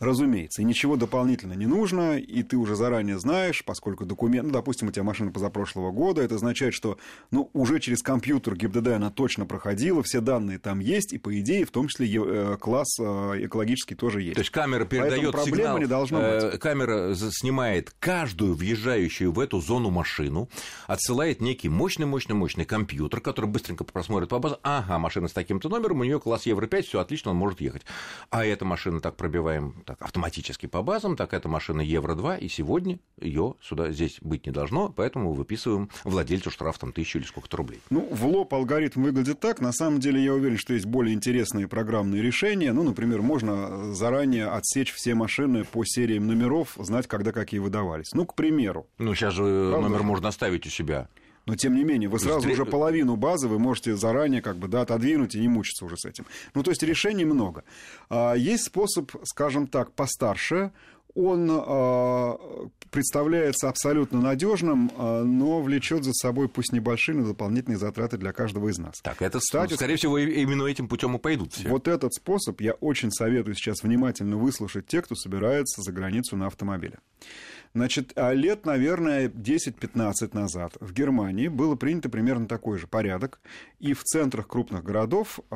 Разумеется, 0.03 0.61
и 0.61 0.65
ничего 0.65 0.97
дополнительно 0.97 1.53
не 1.53 1.65
нужно, 1.65 2.17
и 2.17 2.43
ты 2.43 2.57
уже 2.57 2.75
заранее 2.75 3.17
знаешь, 3.19 3.63
поскольку 3.63 4.05
документ, 4.05 4.47
ну, 4.47 4.53
допустим, 4.53 4.89
у 4.89 4.91
тебя 4.91 5.03
машина 5.03 5.31
позапрошлого 5.31 5.91
года, 5.91 6.21
это 6.21 6.35
означает, 6.35 6.73
что 6.73 6.97
ну, 7.31 7.49
уже 7.53 7.79
через 7.79 8.01
компьютер 8.01 8.55
ГИБДД 8.55 8.87
она 8.89 9.11
точно 9.11 9.45
проходила, 9.45 10.03
все 10.03 10.19
данные 10.19 10.59
там 10.59 10.79
есть, 10.79 11.13
и 11.13 11.17
по 11.17 11.39
идее, 11.39 11.65
в 11.65 11.71
том 11.71 11.87
числе 11.87 12.07
э, 12.13 12.57
класс 12.59 12.99
э, 12.99 13.03
экологический 13.45 13.95
тоже 13.95 14.21
есть. 14.21 14.35
То 14.35 14.41
есть 14.41 14.51
камера 14.51 14.83
передает 14.83 15.39
сигнал, 15.39 15.77
не 15.77 15.85
должно 15.85 16.19
э, 16.19 16.51
быть. 16.51 16.59
камера 16.59 17.15
снимает 17.15 17.95
каждую 17.99 18.55
въезжающую 18.55 19.31
в 19.31 19.39
эту 19.39 19.61
зону 19.61 19.89
машину, 19.89 20.49
отсылает 20.85 21.39
некий 21.39 21.69
мощный-мощный-мощный 21.69 22.65
компьютер, 22.65 23.21
который 23.21 23.45
быстренько 23.45 23.85
просмотрит 23.85 24.29
по 24.29 24.39
базе, 24.39 24.57
ага, 24.63 24.99
машина 24.99 25.29
с 25.29 25.33
таким-то 25.33 25.69
номером, 25.69 26.01
у 26.01 26.03
нее 26.03 26.19
класс 26.19 26.45
Евро 26.45 26.67
5, 26.67 26.87
все 26.87 26.99
отлично, 26.99 27.31
он 27.31 27.37
может 27.37 27.61
ехать. 27.61 27.83
А 28.31 28.45
эта 28.45 28.65
машина 28.65 28.99
так 28.99 29.15
пробиваем 29.15 29.81
так, 29.93 30.01
автоматически 30.01 30.65
по 30.65 30.81
базам, 30.81 31.15
так 31.15 31.33
это 31.33 31.47
машина 31.47 31.81
Евро-2, 31.81 32.39
и 32.39 32.47
сегодня 32.49 32.99
ее 33.19 33.55
сюда 33.61 33.91
здесь 33.91 34.17
быть 34.21 34.45
не 34.45 34.51
должно, 34.51 34.89
поэтому 34.89 35.33
выписываем 35.33 35.89
владельцу 36.03 36.49
штраф 36.49 36.79
там 36.79 36.91
тысячу 36.91 37.19
или 37.19 37.25
сколько-то 37.25 37.57
рублей. 37.57 37.79
Ну, 37.89 38.07
в 38.11 38.25
лоб 38.25 38.53
алгоритм 38.53 39.03
выглядит 39.03 39.39
так. 39.39 39.61
На 39.61 39.71
самом 39.71 39.99
деле, 39.99 40.23
я 40.23 40.33
уверен, 40.33 40.57
что 40.57 40.73
есть 40.73 40.85
более 40.85 41.13
интересные 41.13 41.67
программные 41.67 42.21
решения. 42.21 42.73
Ну, 42.73 42.83
например, 42.83 43.21
можно 43.21 43.93
заранее 43.93 44.47
отсечь 44.47 44.91
все 44.91 45.13
машины 45.13 45.63
по 45.63 45.83
сериям 45.85 46.27
номеров, 46.27 46.75
знать, 46.79 47.07
когда 47.07 47.31
какие 47.31 47.59
выдавались. 47.59 48.13
Ну, 48.13 48.25
к 48.25 48.35
примеру. 48.35 48.87
Ну, 48.97 49.13
сейчас 49.13 49.33
же 49.33 49.69
Правда? 49.71 49.89
номер 49.89 50.03
можно 50.03 50.29
оставить 50.29 50.65
у 50.65 50.69
себя. 50.69 51.07
Но 51.45 51.55
тем 51.55 51.75
не 51.75 51.83
менее, 51.83 52.09
вы 52.09 52.19
сразу 52.19 52.39
Встр... 52.39 52.51
уже 52.51 52.65
половину 52.65 53.15
базы 53.15 53.47
вы 53.47 53.59
можете 53.59 53.95
заранее 53.95 54.41
как 54.41 54.57
бы, 54.57 54.67
да, 54.67 54.81
отодвинуть 54.81 55.35
и 55.35 55.39
не 55.39 55.47
мучиться 55.47 55.85
уже 55.85 55.97
с 55.97 56.05
этим. 56.05 56.25
Ну, 56.53 56.63
то 56.63 56.71
есть 56.71 56.83
решений 56.83 57.25
много. 57.25 57.63
А, 58.09 58.33
есть 58.33 58.63
способ, 58.65 59.11
скажем 59.23 59.67
так, 59.67 59.91
постарше. 59.91 60.71
Он 61.15 61.47
а, 61.51 62.39
представляется 62.89 63.67
абсолютно 63.67 64.21
надежным, 64.21 64.89
а, 64.97 65.23
но 65.23 65.61
влечет 65.61 66.05
за 66.05 66.13
собой 66.13 66.47
пусть 66.47 66.71
небольшие, 66.71 67.17
но 67.17 67.27
дополнительные 67.27 67.77
затраты 67.77 68.17
для 68.17 68.31
каждого 68.31 68.69
из 68.69 68.77
нас. 68.77 69.01
Так, 69.01 69.21
это, 69.21 69.39
Кстати, 69.39 69.73
скорее 69.73 69.97
всего, 69.97 70.17
именно 70.17 70.65
этим 70.65 70.87
путем 70.87 71.15
и 71.15 71.19
пойдут 71.19 71.53
все. 71.53 71.67
Вот 71.67 71.89
этот 71.89 72.13
способ 72.13 72.61
я 72.61 72.73
очень 72.73 73.11
советую 73.11 73.55
сейчас 73.55 73.83
внимательно 73.83 74.37
выслушать 74.37 74.87
тех, 74.87 75.03
кто 75.05 75.15
собирается 75.15 75.81
за 75.81 75.91
границу 75.91 76.37
на 76.37 76.47
автомобиле. 76.47 76.99
Значит, 77.75 78.13
а 78.15 78.33
лет, 78.33 78.65
наверное, 78.65 79.29
10-15 79.29 80.35
назад 80.35 80.77
в 80.79 80.93
Германии 80.93 81.47
было 81.47 81.75
принято 81.75 82.07
примерно 82.07 82.47
такой 82.47 82.77
же 82.77 82.85
порядок, 82.85 83.39
и 83.79 83.93
в 83.93 84.03
центрах 84.03 84.47
крупных 84.47 84.83
городов 84.83 85.39
э, 85.49 85.55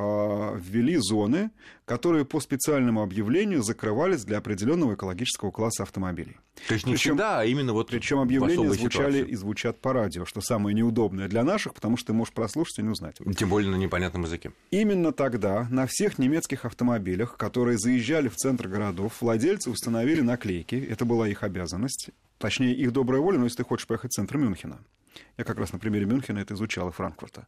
ввели 0.60 0.98
зоны, 0.98 1.52
которые 1.86 2.26
по 2.26 2.40
специальному 2.40 3.04
объявлению 3.04 3.62
закрывались 3.62 4.26
для 4.26 4.40
определенного 4.40 4.96
экологического 4.96 5.52
класса 5.52 5.84
автомобилей. 5.84 6.38
То 6.68 6.74
есть 6.74 6.86
не 6.86 6.94
причем, 6.94 7.12
всегда, 7.12 7.40
а 7.42 7.46
именно 7.46 7.74
вот 7.74 7.88
Причем 7.88 8.20
объявления 8.20 8.70
звучали 8.74 9.14
ситуации. 9.14 9.32
и 9.32 9.36
звучат 9.36 9.80
по 9.80 9.94
радио, 9.94 10.26
что 10.26 10.42
самое 10.42 10.76
неудобное 10.76 11.28
для 11.28 11.44
наших, 11.44 11.74
потому 11.74 11.98
что 11.98 12.08
ты 12.08 12.14
можешь 12.14 12.34
прослушать 12.34 12.80
и 12.80 12.82
не 12.82 12.90
узнать. 12.90 13.18
Тем 13.38 13.50
более 13.50 13.72
на 13.72 13.76
непонятном 13.76 14.24
языке. 14.24 14.52
Именно 14.72 15.12
тогда 15.12 15.68
на 15.70 15.86
всех 15.88 16.18
немецких 16.18 16.66
автомобилях, 16.66 17.38
которые 17.38 17.78
заезжали 17.78 18.28
в 18.28 18.36
центр 18.36 18.68
городов, 18.68 19.14
владельцы 19.22 19.70
установили 19.70 20.22
наклейки, 20.22 20.76
это 20.76 21.06
была 21.06 21.28
их 21.28 21.44
обязанность, 21.44 22.10
точнее 22.38 22.74
их 22.74 22.92
добрая 22.92 23.22
воля, 23.22 23.38
но 23.38 23.46
если 23.46 23.58
ты 23.58 23.64
хочешь 23.64 23.88
поехать 23.88 24.12
в 24.12 24.16
центр 24.16 24.38
Мюнхена. 24.38 24.80
Я 25.38 25.44
как 25.44 25.58
раз 25.58 25.74
на 25.74 25.80
примере 25.80 26.06
Мюнхена 26.06 26.40
это 26.40 26.54
изучал 26.54 26.90
и 26.90 26.92
Франкфурта. 26.92 27.48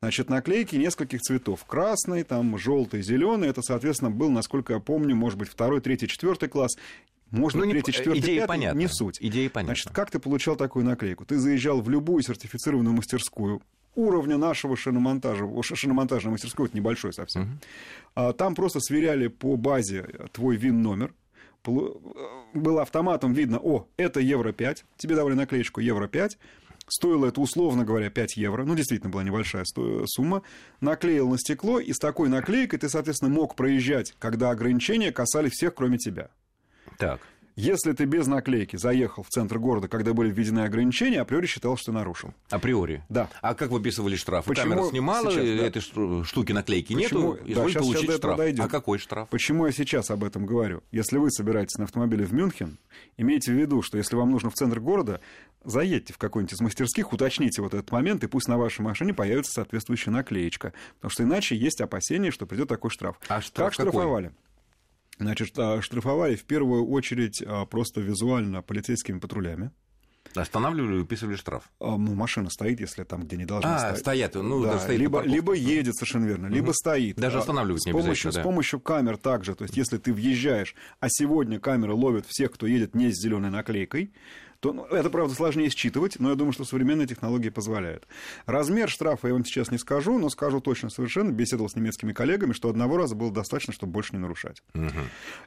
Значит, 0.00 0.28
наклейки 0.28 0.76
нескольких 0.76 1.20
цветов. 1.20 1.64
Красный, 1.64 2.24
там, 2.24 2.58
желтый, 2.58 3.02
зеленый. 3.02 3.48
Это, 3.48 3.62
соответственно, 3.62 4.10
был, 4.10 4.30
насколько 4.30 4.74
я 4.74 4.80
помню, 4.80 5.16
может 5.16 5.38
быть, 5.38 5.48
второй, 5.48 5.80
третий, 5.80 6.08
четвертый 6.08 6.48
класс. 6.48 6.76
Можно 7.30 7.64
ну, 7.64 7.70
третий, 7.70 7.92
четвертый, 7.92 8.20
идея 8.20 8.40
пятый, 8.42 8.48
понятна. 8.48 8.78
не 8.78 8.88
суть. 8.88 9.18
Идея 9.20 9.50
понятна. 9.50 9.74
Значит, 9.74 9.90
как 9.92 10.10
ты 10.10 10.18
получал 10.18 10.56
такую 10.56 10.84
наклейку? 10.84 11.24
Ты 11.24 11.38
заезжал 11.38 11.80
в 11.80 11.90
любую 11.90 12.22
сертифицированную 12.22 12.94
мастерскую, 12.94 13.62
уровня 13.96 14.36
нашего 14.36 14.76
шиномонтажа, 14.76 15.46
шиномонтажной 15.62 16.32
мастерской, 16.32 16.66
это 16.66 16.76
небольшой 16.76 17.12
совсем. 17.12 17.58
Угу. 18.14 18.34
Там 18.34 18.54
просто 18.54 18.78
сверяли 18.80 19.26
по 19.26 19.56
базе 19.56 20.06
твой 20.32 20.56
ВИН-номер, 20.56 21.14
было 21.64 22.82
автоматом 22.82 23.32
видно, 23.32 23.58
о, 23.58 23.88
это 23.96 24.20
евро 24.20 24.52
5, 24.52 24.84
тебе 24.98 25.16
давали 25.16 25.34
наклеечку 25.34 25.80
евро 25.80 26.06
5, 26.06 26.38
Стоило 26.88 27.26
это, 27.26 27.40
условно 27.40 27.84
говоря, 27.84 28.10
5 28.10 28.36
евро. 28.36 28.64
Ну, 28.64 28.76
действительно, 28.76 29.10
была 29.10 29.24
небольшая 29.24 29.64
сумма. 30.06 30.42
Наклеил 30.80 31.28
на 31.28 31.36
стекло, 31.36 31.80
и 31.80 31.92
с 31.92 31.98
такой 31.98 32.28
наклейкой 32.28 32.78
ты, 32.78 32.88
соответственно, 32.88 33.28
мог 33.28 33.56
проезжать, 33.56 34.14
когда 34.20 34.50
ограничения 34.50 35.10
касались 35.10 35.54
всех, 35.54 35.74
кроме 35.74 35.98
тебя. 35.98 36.30
Так. 36.98 37.20
Если 37.56 37.92
ты 37.92 38.04
без 38.04 38.26
наклейки 38.26 38.76
заехал 38.76 39.22
в 39.22 39.30
центр 39.30 39.58
города, 39.58 39.88
когда 39.88 40.12
были 40.12 40.30
введены 40.30 40.60
ограничения, 40.60 41.22
априори 41.22 41.46
считал, 41.46 41.78
что 41.78 41.90
нарушил. 41.90 42.34
Априори? 42.50 43.02
Да. 43.08 43.30
А 43.40 43.54
как 43.54 43.70
выписывали 43.70 44.14
штраф? 44.14 44.44
Почему... 44.44 44.74
Камера 44.74 44.90
снимала, 44.90 45.30
сейчас, 45.30 45.44
да. 45.44 45.66
этой 45.66 46.24
штуки 46.26 46.52
наклейки 46.52 46.92
Почему... 46.92 47.32
нету, 47.32 47.54
да, 47.54 47.62
получить 47.62 48.00
сейчас 48.02 48.16
штраф. 48.16 48.40
А 48.58 48.68
какой 48.68 48.98
штраф? 48.98 49.30
Почему 49.30 49.64
я 49.64 49.72
сейчас 49.72 50.10
об 50.10 50.24
этом 50.24 50.44
говорю? 50.44 50.82
Если 50.92 51.16
вы 51.16 51.30
собираетесь 51.30 51.78
на 51.78 51.84
автомобиле 51.84 52.26
в 52.26 52.34
Мюнхен, 52.34 52.76
имейте 53.16 53.52
в 53.52 53.54
виду, 53.54 53.80
что 53.80 53.96
если 53.96 54.16
вам 54.16 54.32
нужно 54.32 54.50
в 54.50 54.54
центр 54.54 54.78
города, 54.78 55.22
заедьте 55.64 56.12
в 56.12 56.18
какой-нибудь 56.18 56.52
из 56.52 56.60
мастерских, 56.60 57.14
уточните 57.14 57.62
вот 57.62 57.72
этот 57.72 57.90
момент, 57.90 58.22
и 58.22 58.26
пусть 58.26 58.48
на 58.48 58.58
вашей 58.58 58.82
машине 58.82 59.14
появится 59.14 59.52
соответствующая 59.52 60.10
наклеечка. 60.10 60.74
Потому 60.96 61.10
что 61.10 61.22
иначе 61.22 61.56
есть 61.56 61.80
опасение, 61.80 62.30
что 62.30 62.44
придет 62.44 62.68
такой 62.68 62.90
штраф. 62.90 63.18
А 63.28 63.40
штраф 63.40 63.68
как 63.68 63.72
штрафовали? 63.72 64.32
Значит, 65.18 65.58
а, 65.58 65.80
штрафовали 65.80 66.36
в 66.36 66.44
первую 66.44 66.86
очередь 66.88 67.42
а, 67.42 67.64
просто 67.66 68.00
визуально 68.00 68.62
полицейскими 68.62 69.18
патрулями. 69.18 69.70
Останавливали 70.34 70.96
и 70.96 70.98
выписывали 70.98 71.36
штраф. 71.36 71.70
А, 71.80 71.96
ну, 71.96 72.14
машина 72.14 72.50
стоит, 72.50 72.80
если 72.80 73.04
там, 73.04 73.22
где 73.22 73.36
не 73.36 73.46
должна 73.46 73.76
а, 73.76 73.78
стоять. 73.78 73.98
стоят, 73.98 74.34
ну, 74.34 74.62
да, 74.62 74.78
стоит 74.78 74.98
либо, 74.98 75.22
либо 75.22 75.54
едет, 75.54 75.94
совершенно 75.94 76.26
верно, 76.26 76.48
либо 76.48 76.66
угу. 76.66 76.74
стоит. 76.74 77.16
Даже 77.16 77.38
останавливать 77.38 77.82
с 77.82 77.86
не 77.86 77.92
помощью, 77.92 78.32
да. 78.32 78.40
С 78.40 78.42
помощью 78.42 78.80
камер 78.80 79.16
также, 79.16 79.54
то 79.54 79.64
есть 79.64 79.76
если 79.76 79.96
ты 79.98 80.12
въезжаешь, 80.12 80.74
а 81.00 81.06
сегодня 81.08 81.58
камеры 81.58 81.94
ловят 81.94 82.26
всех, 82.26 82.52
кто 82.52 82.66
едет 82.66 82.94
не 82.94 83.10
с 83.10 83.14
зеленой 83.14 83.50
наклейкой, 83.50 84.12
то 84.60 84.72
ну, 84.72 84.84
это, 84.84 85.10
правда, 85.10 85.34
сложнее 85.34 85.70
считывать, 85.70 86.18
но 86.18 86.30
я 86.30 86.34
думаю, 86.34 86.52
что 86.52 86.64
современные 86.64 87.06
технологии 87.06 87.48
позволяют. 87.48 88.06
Размер 88.46 88.88
штрафа 88.88 89.28
я 89.28 89.34
вам 89.34 89.44
сейчас 89.44 89.70
не 89.70 89.78
скажу, 89.78 90.18
но 90.18 90.28
скажу 90.28 90.60
точно 90.60 90.90
совершенно, 90.90 91.30
беседовал 91.30 91.68
с 91.68 91.76
немецкими 91.76 92.12
коллегами, 92.12 92.52
что 92.52 92.68
одного 92.68 92.96
раза 92.96 93.14
было 93.14 93.32
достаточно, 93.32 93.72
чтобы 93.72 93.92
больше 93.92 94.14
не 94.14 94.20
нарушать. 94.20 94.62
Угу. 94.74 94.90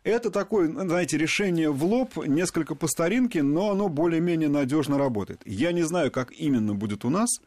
Это 0.04 0.32
такое, 0.32 0.68
знаете, 0.72 1.18
решение 1.18 1.72
в 1.72 1.84
лоб, 1.84 2.18
несколько 2.25 2.75
по 2.75 2.88
старинке, 2.88 3.44
но 3.44 3.72
оно 3.72 3.89
более-менее 3.89 4.50
надежно 4.50 4.98
работает. 4.98 5.42
Я 5.46 5.72
не 5.72 5.84
знаю, 5.84 6.12
как 6.12 6.32
именно 6.32 6.74
будет 6.74 7.06
у 7.06 7.10
нас, 7.10 7.42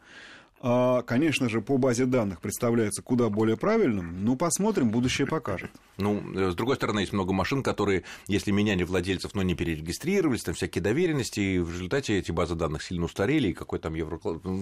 конечно 1.05 1.49
же, 1.49 1.61
по 1.61 1.77
базе 1.77 2.05
данных 2.05 2.39
представляется 2.39 3.01
куда 3.01 3.29
более 3.29 3.57
правильным, 3.57 4.23
но 4.23 4.37
посмотрим, 4.37 4.91
будущее 4.91 5.27
покажет. 5.27 5.71
Ну, 5.97 6.23
э, 6.35 6.51
с 6.51 6.55
другой 6.55 6.77
стороны, 6.77 7.01
есть 7.01 7.11
много 7.11 7.33
машин, 7.33 7.63
которые, 7.63 8.03
если 8.27 8.51
меняли 8.51 8.83
владельцев, 8.83 9.35
но 9.35 9.43
не 9.43 9.55
перерегистрировались, 9.55 10.43
там 10.43 10.55
всякие 10.55 10.81
доверенности, 10.81 11.39
и 11.41 11.59
в 11.59 11.69
результате 11.69 12.17
эти 12.17 12.31
базы 12.31 12.55
данных 12.55 12.81
сильно 12.81 13.05
устарели, 13.05 13.49
и 13.49 13.53
какой 13.53 13.79
там 13.79 13.93
евро... 13.93 14.17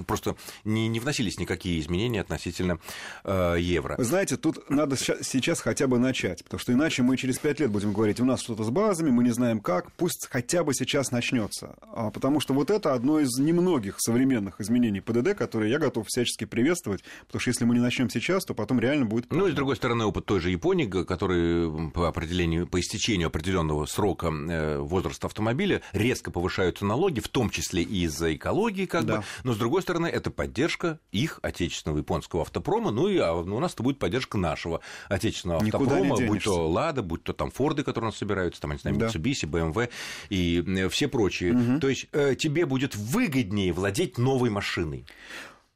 Просто 0.08 0.36
не, 0.64 0.88
не 0.88 1.00
вносились 1.00 1.40
никакие 1.40 1.80
изменения 1.80 2.22
относительно 2.22 2.80
э, 3.24 3.58
евро. 3.60 3.96
Знаете, 4.00 4.38
тут 4.38 4.70
надо 4.72 4.98
сейчас 4.98 5.62
хотя 5.62 5.86
бы 5.86 6.00
начать, 6.00 6.44
потому 6.44 6.60
что 6.60 6.74
иначе 6.74 7.04
мы 7.04 7.16
через 7.16 7.38
пять 7.38 7.60
лет 7.60 7.70
будем 7.70 7.94
говорить, 7.94 8.20
у 8.20 8.26
нас 8.26 8.42
что-то 8.42 8.64
с 8.64 8.72
базами, 8.72 9.12
мы 9.12 9.24
не 9.24 9.32
знаем 9.32 9.60
как, 9.60 9.92
пусть 9.92 10.28
хотя 10.32 10.64
бы 10.64 10.74
сейчас 10.74 11.12
начнется, 11.12 11.76
а, 11.94 12.10
потому 12.10 12.40
что 12.40 12.56
вот 12.56 12.72
это 12.72 12.94
одно 12.94 13.20
из 13.20 13.38
немногих 13.38 13.98
современных 14.00 14.60
изменений 14.60 15.00
ПДД, 15.00 15.36
которые 15.36 15.70
я 15.70 15.78
готов 15.78 15.91
всячески 16.04 16.46
приветствовать, 16.46 17.04
потому 17.28 17.40
что 17.40 17.50
если 17.50 17.66
мы 17.66 17.76
не 17.76 17.82
начнем 17.82 18.10
сейчас, 18.10 18.46
то 18.46 18.54
потом 18.54 18.80
реально 18.80 19.06
будет... 19.06 19.32
Ну 19.32 19.48
и 19.48 19.52
с 19.52 19.56
другой 19.56 19.76
стороны, 19.76 20.06
опыт 20.06 20.26
той 20.26 20.40
же 20.40 20.50
Японии, 20.50 20.86
который 20.86 21.92
по 21.92 22.08
определению, 22.08 22.68
по 22.68 22.80
истечению 22.80 23.28
определенного 23.28 23.86
срока 23.86 24.28
э, 24.28 24.78
возраста 24.80 25.28
автомобиля 25.28 25.82
резко 25.94 26.32
повышаются 26.32 26.86
налоги, 26.86 27.20
в 27.20 27.28
том 27.28 27.50
числе 27.50 27.84
и 27.84 28.04
из-за 28.04 28.34
экологии, 28.36 28.86
как 28.86 29.06
да. 29.06 29.18
бы. 29.18 29.24
Но 29.44 29.54
с 29.54 29.58
другой 29.58 29.82
стороны, 29.82 30.08
это 30.08 30.32
поддержка 30.32 31.00
их 31.12 31.40
отечественного 31.42 32.00
японского 32.00 32.42
автопрома, 32.42 32.92
ну 32.92 33.08
и 33.08 33.18
а, 33.18 33.34
у 33.34 33.60
нас 33.60 33.74
это 33.74 33.84
будет 33.84 34.00
поддержка 34.00 34.38
нашего 34.38 34.82
отечественного 35.10 35.62
автопрома, 35.62 36.16
будь 36.16 36.44
то 36.44 36.70
Лада, 36.70 37.02
будь 37.02 37.24
то 37.24 37.34
там 37.34 37.52
Форды, 37.52 37.84
которые 37.84 38.10
у 38.10 38.12
нас 38.12 38.18
собираются, 38.18 38.62
там, 38.62 38.72
не 38.72 38.78
знаю, 38.78 38.98
Mitsubishi, 38.98 39.48
да. 39.48 39.60
BMW 39.60 39.90
и 40.30 40.64
э, 40.66 40.90
все 40.90 41.08
прочие. 41.08 41.54
Угу. 41.54 41.80
То 41.80 41.90
есть 41.90 42.08
э, 42.12 42.36
тебе 42.36 42.66
будет 42.66 42.96
выгоднее 42.96 43.74
владеть 43.74 44.18
новой 44.18 44.50
машиной. 44.50 45.06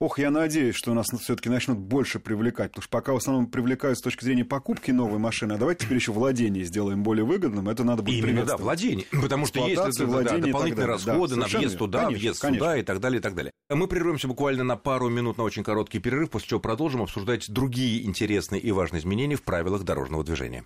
Ох, 0.02 0.20
я 0.20 0.30
надеюсь, 0.30 0.76
что 0.76 0.94
нас 0.94 1.08
все-таки 1.22 1.48
начнут 1.48 1.78
больше 1.78 2.20
привлекать, 2.20 2.72
потому 2.72 2.84
что 2.84 2.90
пока 2.90 3.14
в 3.14 3.16
основном 3.16 3.48
привлекают 3.48 3.98
с 3.98 4.02
точки 4.02 4.26
зрения 4.26 4.44
покупки 4.44 4.92
новой 4.92 5.20
машины, 5.20 5.54
а 5.54 5.58
давайте 5.58 5.86
теперь 5.86 6.00
еще 6.00 6.12
владение 6.12 6.66
сделаем 6.66 7.02
более 7.02 7.24
выгодным, 7.24 7.70
это 7.70 7.86
надо 7.86 8.04
будет 8.04 8.22
Именно, 8.22 8.44
да, 8.44 8.58
владение, 8.58 9.06
потому 9.10 9.46
что 9.46 9.66
есть 9.66 9.82
да, 9.82 10.38
дополнительные 10.38 10.86
расходы 10.86 11.36
да, 11.36 11.42
на 11.42 11.48
въезд 11.48 11.78
туда, 11.78 12.00
конечно, 12.00 12.20
въезд 12.20 12.42
конечно. 12.42 12.66
сюда 12.66 12.78
и 12.78 12.84
так 12.84 13.00
далее, 13.00 13.20
и 13.20 13.22
так 13.22 13.36
далее. 13.36 13.54
Мы 13.70 13.88
прервемся 13.88 14.28
буквально 14.28 14.66
на 14.66 14.76
пару 14.76 15.08
минут 15.08 15.38
на 15.38 15.46
очень 15.46 15.64
короткий 15.64 16.00
перерыв, 16.00 16.30
после 16.30 16.50
чего 16.50 16.60
продолжим 16.60 17.02
обсуждать 17.02 17.50
другие 17.50 18.06
интересные 18.06 18.60
и 18.60 18.74
важные 18.74 19.00
изменения 19.00 19.38
в 19.38 19.44
правилах 19.44 19.84
дорожного 19.84 20.26
движения. 20.26 20.66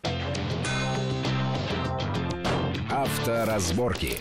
Авторазборки. 2.90 4.18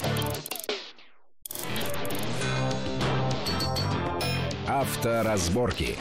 Авторазборки. 4.78 5.96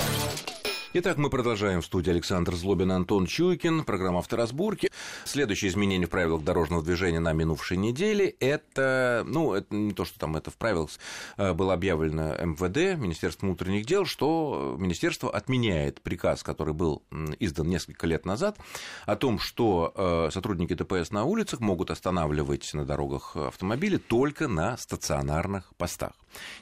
Итак, 0.93 1.17
мы 1.17 1.31
продолжаем 1.31 1.81
в 1.81 1.85
студии 1.85 2.11
Александр 2.11 2.53
Злобин, 2.53 2.91
Антон 2.91 3.25
Чуйкин, 3.25 3.83
программа 3.83 4.19
«Авторазборки». 4.19 4.91
Следующее 5.25 5.71
изменение 5.71 6.05
в 6.05 6.11
правилах 6.11 6.43
дорожного 6.43 6.83
движения 6.83 7.19
на 7.19 7.33
минувшей 7.33 7.77
неделе– 7.77 8.35
это, 8.39 9.23
ну, 9.25 9.53
это 9.53 9.73
не 9.73 9.93
то, 9.93 10.05
что 10.05 10.19
там 10.19 10.35
это 10.35 10.51
в 10.51 10.57
правилах 10.57 10.91
э, 11.37 11.53
было 11.53 11.73
объявлено 11.73 12.35
МВД, 12.35 12.99
Министерством 12.99 13.49
внутренних 13.49 13.87
дел, 13.87 14.05
что 14.05 14.75
министерство 14.77 15.31
отменяет 15.31 16.01
приказ, 16.01 16.43
который 16.43 16.75
был 16.75 17.01
издан 17.39 17.67
несколько 17.69 18.05
лет 18.05 18.27
назад, 18.27 18.59
о 19.07 19.15
том, 19.15 19.39
что 19.39 19.91
э, 19.95 20.29
сотрудники 20.31 20.75
ДПС 20.75 21.09
на 21.09 21.23
улицах 21.23 21.61
могут 21.61 21.89
останавливать 21.89 22.71
на 22.75 22.85
дорогах 22.85 23.35
автомобили 23.35 23.97
только 23.97 24.47
на 24.47 24.77
стационарных 24.77 25.73
постах. 25.77 26.13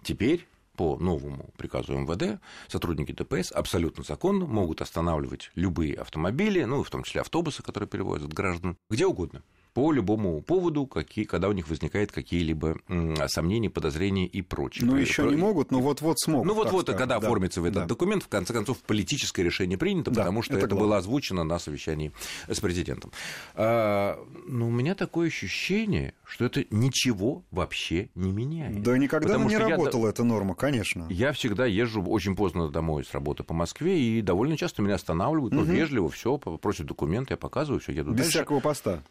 Теперь 0.01 0.47
по 0.75 0.97
новому 0.97 1.49
приказу 1.57 1.97
МВД 1.97 2.41
сотрудники 2.67 3.11
ДПС 3.11 3.51
абсолютно 3.51 4.03
законно 4.03 4.45
могут 4.45 4.81
останавливать 4.81 5.51
любые 5.55 5.95
автомобили, 5.95 6.63
ну, 6.63 6.83
в 6.83 6.89
том 6.89 7.03
числе 7.03 7.21
автобусы, 7.21 7.63
которые 7.63 7.89
перевозят 7.89 8.33
граждан, 8.33 8.77
где 8.89 9.05
угодно 9.05 9.41
по 9.75 9.91
любому 9.91 10.41
поводу, 10.41 10.87
какие, 10.87 11.25
когда 11.25 11.49
у 11.49 11.51
них 11.51 11.67
возникают 11.67 12.09
какие-либо 12.13 12.77
сомнения, 13.27 13.69
подозрения 13.69 14.25
и 14.25 14.41
прочее. 14.41 14.85
Ну, 14.85 14.95
еще 14.95 15.23
Про... 15.23 15.31
не 15.31 15.35
могут, 15.35 15.69
но 15.69 15.81
вот-вот 15.81 16.17
смогут. 16.17 16.47
Ну, 16.47 16.53
вот-вот, 16.53 16.87
когда 16.87 17.05
да. 17.05 17.17
оформится 17.17 17.59
в 17.59 17.65
этот 17.65 17.81
да. 17.81 17.85
документ, 17.85 18.23
в 18.23 18.29
конце 18.29 18.53
концов, 18.53 18.77
политическое 18.77 19.43
решение 19.43 19.77
принято, 19.77 20.11
да, 20.11 20.21
потому 20.21 20.43
что 20.43 20.55
это, 20.55 20.67
это 20.67 20.75
было 20.75 20.95
озвучено 20.95 21.43
на 21.43 21.59
совещании 21.59 22.13
с 22.47 22.57
президентом. 22.61 23.11
А, 23.53 24.17
но 24.47 24.69
у 24.69 24.71
меня 24.71 24.95
такое 24.95 25.27
ощущение, 25.27 26.13
что 26.23 26.45
это 26.45 26.63
ничего 26.69 27.43
вообще 27.51 28.07
не 28.15 28.31
меняет. 28.31 28.81
Да 28.81 28.97
никогда 28.97 29.33
потому 29.33 29.49
не 29.49 29.57
работала 29.57 30.05
я... 30.05 30.11
эта 30.11 30.23
норма, 30.23 30.55
конечно. 30.55 31.05
Я 31.09 31.33
всегда 31.33 31.65
езжу 31.65 32.01
очень 32.01 32.37
поздно 32.37 32.69
домой 32.69 33.03
с 33.03 33.13
работы 33.13 33.43
по 33.43 33.53
Москве, 33.53 33.99
и 33.99 34.21
довольно 34.21 34.55
часто 34.55 34.81
меня 34.81 34.95
останавливают, 34.95 35.53
угу. 35.53 35.65
ну, 35.65 35.69
вежливо, 35.69 36.09
все, 36.09 36.37
просят 36.37 36.85
документы, 36.85 37.33
я 37.33 37.37
показываю, 37.37 37.81
все, 37.81 37.91
еду 37.91 38.11
Без 38.11 38.19
дальше. 38.19 38.31
всякого 38.31 38.61
поста. 38.61 39.03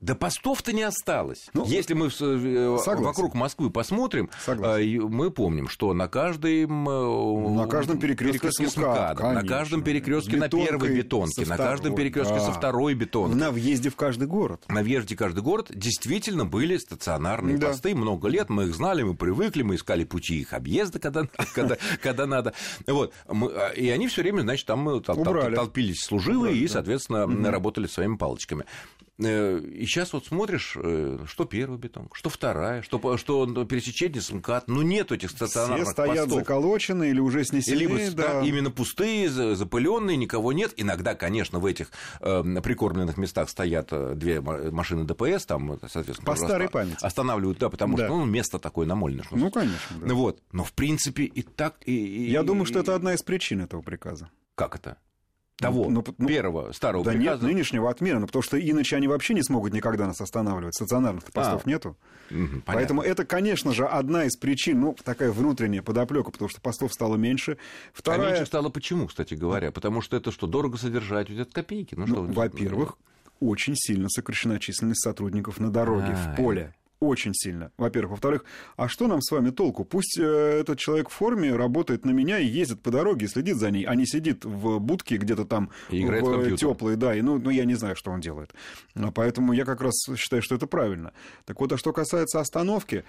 Да 0.00 0.14
постов-то 0.14 0.72
не 0.72 0.82
осталось. 0.82 1.48
Ну, 1.54 1.64
Если 1.64 1.94
мы 1.94 2.06
э, 2.06 2.10
согласен. 2.10 3.04
вокруг 3.04 3.34
Москвы 3.34 3.70
посмотрим, 3.70 4.30
согласен. 4.44 5.00
Э, 5.00 5.08
мы 5.08 5.30
помним, 5.30 5.68
что 5.68 5.92
на 5.94 6.08
каждом, 6.08 6.84
на 6.84 7.66
каждом 7.66 7.98
перекрестке, 7.98 8.50
с 8.50 8.76
МКАД, 8.76 9.20
на 9.20 9.44
каждом 9.44 9.82
перекрестке 9.82 10.36
на 10.36 10.48
первой 10.48 10.96
бетонке, 10.96 11.46
на 11.46 11.56
каждом 11.56 11.94
перекрестке 11.94 12.34
да. 12.34 12.40
со 12.40 12.52
второй 12.52 12.94
бетонки. 12.94 13.36
На 13.36 13.52
въезде 13.52 13.90
в 13.90 13.96
каждый 13.96 14.26
город. 14.26 14.64
На 14.68 14.82
въезде 14.82 15.14
в 15.14 15.18
каждый 15.18 15.42
город 15.42 15.70
действительно 15.70 16.44
были 16.44 16.76
стационарные 16.76 17.58
да. 17.58 17.68
посты. 17.68 17.94
Много 17.94 18.28
лет 18.28 18.48
мы 18.48 18.64
их 18.64 18.74
знали, 18.74 19.02
мы 19.02 19.14
привыкли, 19.14 19.62
мы 19.62 19.76
искали 19.76 20.04
пути 20.04 20.40
их 20.40 20.52
объезда, 20.52 20.98
когда, 20.98 21.28
когда, 21.54 21.76
когда 22.02 22.26
надо. 22.26 22.54
Вот. 22.86 23.12
А, 23.28 23.70
и 23.70 23.88
они 23.88 24.08
все 24.08 24.22
время, 24.22 24.40
значит, 24.40 24.66
там 24.66 24.88
э, 24.88 25.00
толпились 25.00 26.02
служивые 26.04 26.56
и, 26.56 26.66
соответственно, 26.66 27.26
работали 27.50 27.86
своими 27.86 28.16
палочками. 28.16 28.64
Э, 29.20 29.58
и 29.58 29.84
сейчас 29.84 30.12
вот 30.12 30.26
смотришь, 30.26 30.76
э, 30.76 31.18
что 31.26 31.44
первая 31.44 31.78
бетонка, 31.78 32.16
что 32.16 32.30
вторая, 32.30 32.82
что, 32.82 33.16
что 33.16 33.64
пересечение 33.64 34.22
с 34.22 34.30
МКАД. 34.30 34.68
Ну, 34.68 34.82
нет 34.82 35.10
этих 35.10 35.30
стационарных 35.30 35.86
Все 35.86 35.92
стоят 35.92 36.24
постов. 36.26 36.38
заколочены 36.38 37.10
или 37.10 37.18
уже 37.18 37.44
снесены. 37.44 37.78
Либо 37.78 37.98
да. 38.12 38.42
именно 38.42 38.70
пустые, 38.70 39.28
запыленные, 39.28 40.16
никого 40.16 40.52
нет. 40.52 40.72
Иногда, 40.76 41.14
конечно, 41.14 41.58
в 41.58 41.66
этих 41.66 41.90
э, 42.20 42.60
прикормленных 42.62 43.16
местах 43.16 43.50
стоят 43.50 43.88
э, 43.90 44.14
две 44.14 44.40
машины 44.40 45.04
ДПС, 45.04 45.46
там, 45.46 45.80
соответственно... 45.88 46.26
По 46.26 46.36
старой 46.36 46.68
памяти. 46.68 46.98
Останавливают, 47.02 47.58
да, 47.58 47.70
потому 47.70 47.96
да. 47.96 48.06
что 48.06 48.16
ну, 48.16 48.24
место 48.24 48.58
такое 48.60 48.86
намольное. 48.86 49.24
Ну, 49.32 49.50
конечно. 49.50 49.96
Да. 50.00 50.14
Вот. 50.14 50.40
Но, 50.52 50.62
в 50.62 50.72
принципе, 50.72 51.24
и 51.24 51.42
так... 51.42 51.76
И, 51.84 51.92
и, 51.92 52.30
Я 52.30 52.42
и, 52.42 52.44
думаю, 52.44 52.66
что 52.66 52.78
это 52.78 52.94
одна 52.94 53.14
из 53.14 53.22
причин 53.22 53.60
этого 53.60 53.82
приказа. 53.82 54.30
Как 54.54 54.76
это? 54.76 54.96
Того 55.58 55.90
ну, 55.90 56.04
ну, 56.18 56.26
первого 56.26 56.72
старого 56.72 57.04
да 57.04 57.10
приказа. 57.10 57.30
нет 57.30 57.42
нынешнего 57.42 57.90
отмены, 57.90 58.26
потому 58.26 58.42
что 58.42 58.58
иначе 58.58 58.96
они 58.96 59.08
вообще 59.08 59.34
не 59.34 59.42
смогут 59.42 59.72
никогда 59.72 60.06
нас 60.06 60.20
останавливать. 60.20 60.74
Стационарных 60.74 61.24
постов 61.24 61.62
а, 61.64 61.68
нету. 61.68 61.96
Угу, 62.30 62.62
Поэтому 62.64 63.02
это, 63.02 63.24
конечно 63.24 63.72
же, 63.72 63.86
одна 63.86 64.24
из 64.24 64.36
причин, 64.36 64.80
ну, 64.80 64.96
такая 65.02 65.32
внутренняя 65.32 65.82
подоплека, 65.82 66.30
потому 66.30 66.48
что 66.48 66.60
постов 66.60 66.92
стало 66.92 67.16
меньше. 67.16 67.58
Вторая... 67.92 68.28
А 68.28 68.30
меньше 68.30 68.46
стало 68.46 68.68
почему, 68.68 69.08
кстати 69.08 69.34
говоря? 69.34 69.72
Потому 69.72 70.00
что 70.00 70.16
это 70.16 70.30
что, 70.30 70.46
дорого 70.46 70.76
содержать, 70.78 71.28
ведь 71.28 71.40
это 71.40 71.52
копейки. 71.52 71.94
Ну, 71.96 72.06
ну, 72.06 72.32
во-первых, 72.32 72.96
очень 73.40 73.74
сильно 73.76 74.08
сокращена 74.08 74.60
численность 74.60 75.02
сотрудников 75.02 75.58
на 75.58 75.70
дороге, 75.70 76.12
а, 76.12 76.32
в 76.32 76.36
поле 76.36 76.74
очень 77.00 77.32
сильно, 77.34 77.70
во-первых. 77.76 78.12
Во-вторых, 78.12 78.44
а 78.76 78.88
что 78.88 79.06
нам 79.06 79.20
с 79.22 79.30
вами 79.30 79.50
толку? 79.50 79.84
Пусть 79.84 80.18
э, 80.18 80.22
этот 80.60 80.78
человек 80.78 81.08
в 81.08 81.12
форме 81.12 81.54
работает 81.54 82.04
на 82.04 82.10
меня 82.10 82.38
и 82.38 82.46
ездит 82.46 82.80
по 82.80 82.90
дороге, 82.90 83.26
и 83.26 83.28
следит 83.28 83.56
за 83.56 83.70
ней, 83.70 83.84
а 83.84 83.94
не 83.94 84.06
сидит 84.06 84.44
в 84.44 84.78
будке 84.78 85.16
где-то 85.16 85.44
там 85.44 85.70
и 85.90 86.04
в, 86.04 86.10
в 86.10 86.56
теплой, 86.56 86.96
да, 86.96 87.14
и 87.14 87.22
ну, 87.22 87.38
ну 87.38 87.50
я 87.50 87.64
не 87.64 87.74
знаю, 87.74 87.96
что 87.96 88.10
он 88.10 88.20
делает. 88.20 88.52
А 88.94 89.10
поэтому 89.10 89.52
я 89.52 89.64
как 89.64 89.80
раз 89.80 89.94
считаю, 90.16 90.42
что 90.42 90.54
это 90.54 90.66
правильно. 90.66 91.12
Так 91.44 91.60
вот, 91.60 91.72
а 91.72 91.78
что 91.78 91.92
касается 91.92 92.40
остановки, 92.40 93.04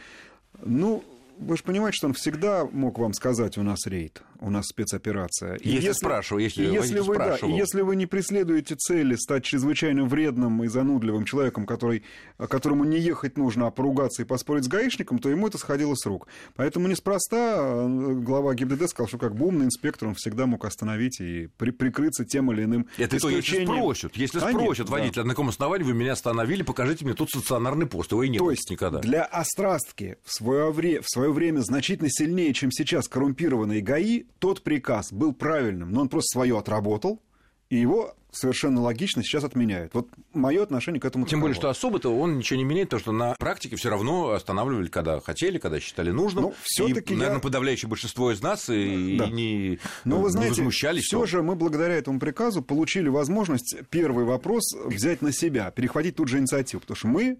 ну, 0.63 1.03
вы 1.39 1.57
же 1.57 1.63
понимаете, 1.63 1.95
что 1.97 2.07
он 2.07 2.13
всегда 2.13 2.65
мог 2.65 2.99
вам 2.99 3.13
сказать, 3.13 3.57
у 3.57 3.63
нас 3.63 3.87
рейд, 3.87 4.21
у 4.41 4.49
нас 4.49 4.65
спецоперация. 4.67 5.55
И 5.55 5.69
если, 5.69 5.87
если 5.87 5.99
спрашиваю, 5.99 6.43
если, 6.43 6.63
если 6.63 6.99
вы, 6.99 7.17
да, 7.17 7.37
и 7.37 7.51
если 7.51 7.81
вы 7.81 7.95
не 7.95 8.05
преследуете 8.05 8.75
цели 8.75 9.15
стать 9.15 9.45
чрезвычайно 9.45 10.03
вредным 10.05 10.63
и 10.63 10.67
занудливым 10.67 11.23
человеком, 11.25 11.65
который, 11.65 12.03
которому 12.37 12.83
не 12.83 12.99
ехать 12.99 13.37
нужно, 13.37 13.67
а 13.67 13.71
поругаться 13.71 14.21
и 14.21 14.25
поспорить 14.25 14.65
с 14.65 14.67
гаишником, 14.67 15.19
то 15.19 15.29
ему 15.29 15.47
это 15.47 15.57
сходило 15.57 15.95
с 15.95 16.05
рук. 16.05 16.27
Поэтому 16.55 16.87
неспроста 16.87 17.55
э, 17.57 18.13
глава 18.15 18.53
ГИБДД 18.53 18.89
сказал, 18.89 19.07
что 19.07 19.17
как 19.17 19.35
бы 19.35 19.47
умный 19.47 19.65
инспектор 19.65 20.09
он 20.09 20.15
всегда 20.15 20.45
мог 20.45 20.65
остановить 20.65 21.21
и 21.21 21.47
при, 21.57 21.71
прикрыться 21.71 22.25
тем 22.25 22.51
или 22.51 22.65
иным 22.65 22.87
Это 22.97 23.17
исключением. 23.17 23.67
то, 23.67 23.73
если 23.73 23.81
спросят, 23.81 24.17
если 24.17 24.37
а 24.39 24.49
спросят 24.49 24.85
нет, 24.85 24.89
водителя, 24.89 25.23
да. 25.23 25.27
на 25.27 25.33
каком 25.33 25.49
основании 25.49 25.85
вы 25.85 25.93
меня 25.93 26.13
остановили, 26.13 26.63
покажите 26.63 27.05
мне 27.05 27.13
тут 27.13 27.29
стационарный 27.29 27.85
пост, 27.85 28.11
его 28.11 28.23
и 28.23 28.29
нет 28.29 28.39
то 28.39 28.51
есть 28.51 28.69
никогда. 28.69 28.99
для 28.99 29.23
острастки 29.23 30.17
в 30.23 30.33
свое, 30.33 30.71
вре- 30.71 31.01
в 31.01 31.07
свое 31.07 31.28
свое 31.29 31.33
время 31.33 31.59
значительно 31.61 32.09
сильнее, 32.09 32.53
чем 32.53 32.71
сейчас 32.71 33.07
коррумпированные 33.07 33.81
ГАИ, 33.81 34.23
тот 34.39 34.61
приказ 34.63 35.11
был 35.11 35.33
правильным, 35.33 35.91
но 35.91 36.01
он 36.01 36.09
просто 36.09 36.37
свое 36.37 36.57
отработал, 36.57 37.21
и 37.69 37.77
его 37.77 38.15
совершенно 38.31 38.81
логично 38.81 39.23
сейчас 39.23 39.43
отменяют. 39.43 39.93
Вот 39.93 40.07
мое 40.33 40.61
отношение 40.61 40.99
к 40.99 41.05
этому. 41.05 41.25
Тем 41.25 41.41
более, 41.41 41.55
что 41.55 41.69
особо-то 41.69 42.15
он 42.15 42.37
ничего 42.37 42.57
не 42.57 42.63
меняет, 42.63 42.89
потому 42.89 43.01
что 43.01 43.11
на 43.11 43.35
практике 43.35 43.75
все 43.75 43.89
равно 43.89 44.31
останавливали, 44.31 44.87
когда 44.87 45.19
хотели, 45.19 45.57
когда 45.57 45.79
считали 45.79 46.11
нужным. 46.11 46.45
Но 46.45 46.53
все-таки 46.63 47.13
и, 47.13 47.15
я... 47.15 47.19
наверное, 47.19 47.41
подавляющее 47.41 47.89
большинство 47.89 48.31
из 48.31 48.41
нас 48.41 48.69
и, 48.69 49.17
да. 49.17 49.27
не, 49.27 49.79
Но, 50.05 50.19
вы 50.19 50.29
знаете, 50.29 50.55
не 50.55 50.61
возмущались. 50.61 51.05
Все 51.05 51.25
же 51.25 51.41
мы 51.41 51.55
благодаря 51.55 51.95
этому 51.95 52.19
приказу 52.19 52.61
получили 52.61 53.09
возможность 53.09 53.77
первый 53.89 54.25
вопрос 54.25 54.75
взять 54.85 55.21
на 55.21 55.31
себя, 55.31 55.71
перехватить 55.71 56.15
тут 56.15 56.27
же 56.27 56.39
инициативу, 56.39 56.81
потому 56.81 56.97
что 56.97 57.07
мы 57.07 57.37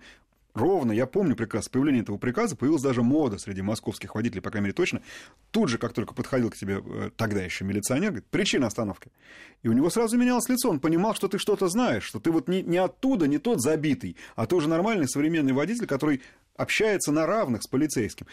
ровно, 0.54 0.92
я 0.92 1.06
помню 1.06 1.36
прекрасно, 1.36 1.72
появление 1.72 2.02
этого 2.02 2.18
приказа, 2.18 2.56
появилась 2.56 2.82
даже 2.82 3.04
мода 3.04 3.38
среди 3.38 3.62
московских 3.62 4.16
водителей, 4.16 4.42
по 4.42 4.50
крайней 4.50 4.66
мере, 4.66 4.74
точно. 4.74 5.02
Тут 5.52 5.70
же, 5.70 5.78
как 5.78 5.94
только 5.94 6.14
подходил 6.14 6.50
к 6.50 6.56
тебе 6.56 6.82
э, 6.84 7.12
тогда 7.16 7.42
еще 7.42 7.66
милиционер, 7.66 8.10
говорит, 8.10 8.28
причина 8.28 8.68
остановки. 8.68 9.12
И 9.64 9.68
у 9.68 9.74
него 9.74 9.90
сразу 9.90 10.18
менялось 10.18 10.50
лицо, 10.50 10.70
он 10.70 10.80
понимал, 10.80 11.14
что 11.14 11.28
ты 11.28 11.38
что-то 11.38 11.68
знаешь, 11.68 12.04
что 12.04 12.20
ты 12.20 12.32
вот 12.32 12.48
не, 12.48 12.62
не 12.62 12.78
оттуда, 12.78 13.28
не 13.28 13.38
тот 13.38 13.62
забитый, 13.62 14.16
а 14.36 14.46
ты 14.46 14.56
уже 14.56 14.70
нормальный 14.70 15.08
современный 15.08 15.54
водитель, 15.54 15.88
который 15.88 16.22
общается 16.56 17.12
на 17.12 17.26
равных 17.26 17.64
с 17.64 17.68
полицейским. 17.68 18.28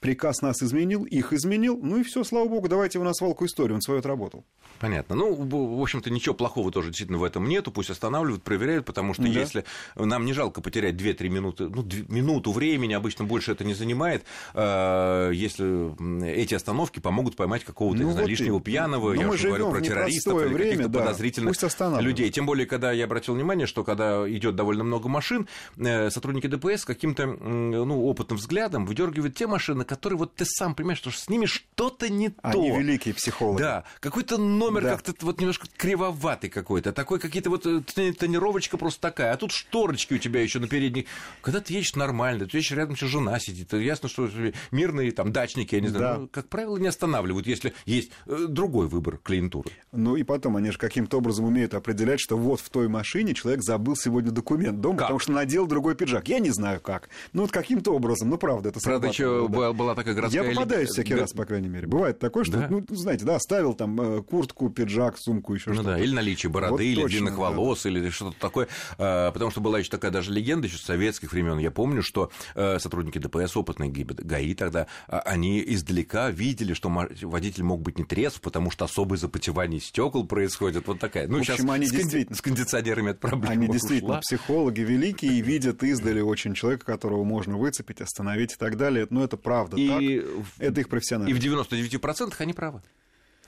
Приказ 0.00 0.42
нас 0.42 0.62
изменил, 0.62 1.04
их 1.04 1.32
изменил, 1.32 1.78
ну 1.82 1.98
и 1.98 2.02
все, 2.02 2.24
слава 2.24 2.48
богу, 2.48 2.68
давайте 2.68 2.98
у 2.98 3.04
нас 3.04 3.16
свалку 3.16 3.46
историю, 3.46 3.76
он 3.76 3.80
свою 3.80 4.00
отработал. 4.00 4.44
Понятно. 4.78 5.16
Ну, 5.16 5.34
в 5.34 5.82
общем-то, 5.82 6.10
ничего 6.10 6.34
плохого 6.34 6.70
тоже 6.70 6.88
действительно 6.88 7.18
в 7.18 7.24
этом 7.24 7.48
нету. 7.48 7.72
Пусть 7.72 7.90
останавливают, 7.90 8.42
проверяют, 8.42 8.84
потому 8.84 9.14
что 9.14 9.24
да. 9.24 9.28
если 9.28 9.64
нам 9.96 10.24
не 10.24 10.32
жалко 10.32 10.60
потерять 10.60 10.94
2-3 10.94 11.28
минуты, 11.28 11.68
ну, 11.68 11.84
минуту 12.08 12.52
времени, 12.52 12.94
обычно 12.94 13.24
больше 13.24 13.52
это 13.52 13.64
не 13.64 13.74
занимает, 13.74 14.24
а, 14.54 15.30
если 15.30 16.24
эти 16.24 16.54
остановки 16.54 17.00
помогут 17.00 17.34
поймать 17.34 17.64
какого-то, 17.64 18.02
ну, 18.02 18.10
вот 18.10 18.26
лишнего 18.26 18.58
и... 18.58 18.62
пьяного, 18.62 19.14
ну, 19.14 19.20
я 19.20 19.28
уже 19.28 19.48
говорю 19.48 19.70
про 19.70 19.80
террористов 19.80 20.40
или 20.42 20.56
каких-то 20.56 20.88
да. 20.88 20.98
подозрительных 21.00 21.56
людей. 22.00 22.30
Тем 22.30 22.46
более, 22.46 22.66
когда 22.66 22.92
я 22.92 23.04
обратил 23.04 23.34
внимание, 23.34 23.66
что 23.66 23.82
когда 23.82 24.28
идет 24.30 24.54
довольно 24.54 24.84
много 24.84 25.08
машин, 25.08 25.48
э, 25.76 26.10
сотрудники 26.10 26.46
ДПС 26.46 26.84
каким-то 26.84 27.26
ну, 27.26 28.04
опытным 28.04 28.38
взглядом 28.38 28.86
выдергивают 28.86 29.34
те 29.34 29.46
машины, 29.46 29.84
которые 29.88 30.18
вот 30.18 30.34
ты 30.34 30.44
сам 30.44 30.74
понимаешь, 30.74 30.98
что 30.98 31.10
с 31.10 31.28
ними 31.28 31.46
что-то 31.46 32.08
не 32.08 32.32
Они 32.42 32.52
то. 32.52 32.60
Они 32.60 32.78
великие 32.78 33.14
психологи. 33.14 33.62
Да, 33.62 33.84
какой-то 34.00 34.38
номер 34.38 34.82
да. 34.82 34.90
как-то 34.96 35.14
вот 35.26 35.40
немножко 35.40 35.66
кривоватый 35.76 36.50
какой-то, 36.50 36.92
такой 36.92 37.18
какие-то 37.18 37.50
вот 37.50 37.66
э, 37.66 37.80
тонировочка 38.12 38.76
просто 38.76 39.00
такая, 39.00 39.32
а 39.32 39.36
тут 39.36 39.52
шторочки 39.52 40.14
у 40.14 40.18
тебя 40.18 40.42
еще 40.42 40.58
на 40.60 40.68
передней. 40.68 41.06
Когда 41.40 41.60
ты 41.60 41.72
едешь 41.72 41.94
нормально, 41.96 42.46
ты 42.46 42.58
едешь 42.58 42.70
рядом, 42.70 42.96
что 42.96 43.06
жена 43.06 43.38
сидит, 43.40 43.72
ясно, 43.72 44.08
что 44.08 44.28
мирные 44.70 45.10
там 45.10 45.32
дачники, 45.32 45.74
я 45.74 45.80
не 45.80 45.88
знаю, 45.88 46.02
да. 46.02 46.18
ну, 46.18 46.28
как 46.28 46.48
правило, 46.48 46.76
не 46.76 46.86
останавливают, 46.86 47.46
если 47.46 47.72
есть 47.86 48.10
э, 48.26 48.46
другой 48.48 48.88
выбор 48.88 49.18
клиентуры. 49.18 49.70
Ну 49.92 50.16
и 50.16 50.22
потом 50.22 50.56
они 50.56 50.70
же 50.70 50.78
каким-то 50.78 51.18
образом 51.18 51.46
умеют 51.46 51.74
определять, 51.74 52.20
что 52.20 52.36
вот 52.36 52.60
в 52.60 52.68
той 52.68 52.88
машине 52.88 53.34
человек 53.34 53.62
забыл 53.62 53.96
сегодня 53.96 54.30
документ 54.30 54.80
дома, 54.80 54.98
как? 54.98 55.06
потому 55.06 55.18
что 55.18 55.32
надел 55.32 55.66
другой 55.66 55.94
пиджак. 55.94 56.28
Я 56.28 56.38
не 56.38 56.50
знаю 56.50 56.80
как. 56.80 57.08
Ну 57.32 57.42
вот 57.42 57.50
каким-то 57.50 57.94
образом, 57.94 58.28
ну 58.28 58.36
правда, 58.38 58.68
это 58.68 58.80
Правда, 58.80 59.08
еще 59.08 59.48
была 59.78 59.94
такая 59.94 60.14
городская... 60.14 60.44
Я 60.44 60.54
попадаюсь 60.54 60.90
всякий 60.90 61.14
раз, 61.14 61.32
по 61.32 61.46
крайней 61.46 61.68
мере. 61.68 61.86
Бывает 61.86 62.18
такое, 62.18 62.44
что, 62.44 62.66
ну, 62.68 62.84
знаете, 62.90 63.24
да, 63.24 63.36
оставил 63.36 63.74
там 63.74 63.98
э, 64.00 64.22
куртку, 64.22 64.68
пиджак, 64.68 65.16
сумку, 65.16 65.54
еще 65.54 65.72
что-то. 65.72 65.82
Ну 65.82 65.88
да, 65.88 65.98
или 65.98 66.12
наличие 66.12 66.50
бороды, 66.50 66.86
или 66.86 67.04
длинных 67.06 67.38
волос, 67.38 67.86
или 67.86 68.10
что-то 68.10 68.38
такое. 68.38 68.68
А, 68.98 69.30
потому 69.32 69.50
что 69.50 69.60
была 69.60 69.78
еще 69.78 69.90
такая 69.90 70.10
даже 70.10 70.32
легенда 70.32 70.66
еще 70.66 70.76
с 70.76 70.82
советских 70.82 71.32
времен. 71.32 71.58
Я 71.58 71.70
помню, 71.70 72.02
что 72.02 72.30
э, 72.54 72.78
сотрудники 72.78 73.18
ДПС, 73.18 73.56
опытные 73.56 73.90
ГАИ 73.90 74.54
тогда, 74.54 74.86
а, 75.06 75.20
они 75.20 75.62
издалека 75.66 76.30
видели, 76.30 76.74
что 76.74 76.90
водитель 77.22 77.62
мог 77.62 77.80
быть 77.82 77.98
не 77.98 78.04
трезв, 78.04 78.40
потому 78.40 78.70
что 78.70 78.84
особое 78.84 79.18
запотевание 79.18 79.80
стекол 79.80 80.26
происходит. 80.26 80.86
Вот 80.86 80.98
такая. 80.98 81.28
Ну, 81.28 81.36
в 81.36 81.40
общем, 81.40 81.56
сейчас 81.56 81.70
они 81.70 81.86
с, 81.86 81.90
действительно... 81.90 82.36
с 82.36 82.40
кондиционерами 82.40 83.10
это 83.10 83.20
проблема 83.20 83.52
Они 83.52 83.68
действительно 83.68 84.12
ушла. 84.12 84.20
психологи 84.20 84.80
великие 84.80 85.32
и 85.32 85.42
видят 85.42 85.82
издали 85.82 86.20
очень 86.20 86.54
человека, 86.54 86.84
которого 86.84 87.24
можно 87.24 87.56
выцепить, 87.56 88.00
остановить 88.00 88.52
и 88.54 88.56
так 88.56 88.76
далее. 88.76 89.06
Но 89.10 89.22
это 89.22 89.36
правда 89.36 89.67
и... 89.76 90.20
так. 90.20 90.28
Это 90.58 90.80
их 90.80 90.88
профессионально. 90.88 91.30
И 91.30 91.34
в 91.34 91.38
99% 91.38 92.34
они 92.38 92.52
правы. 92.52 92.82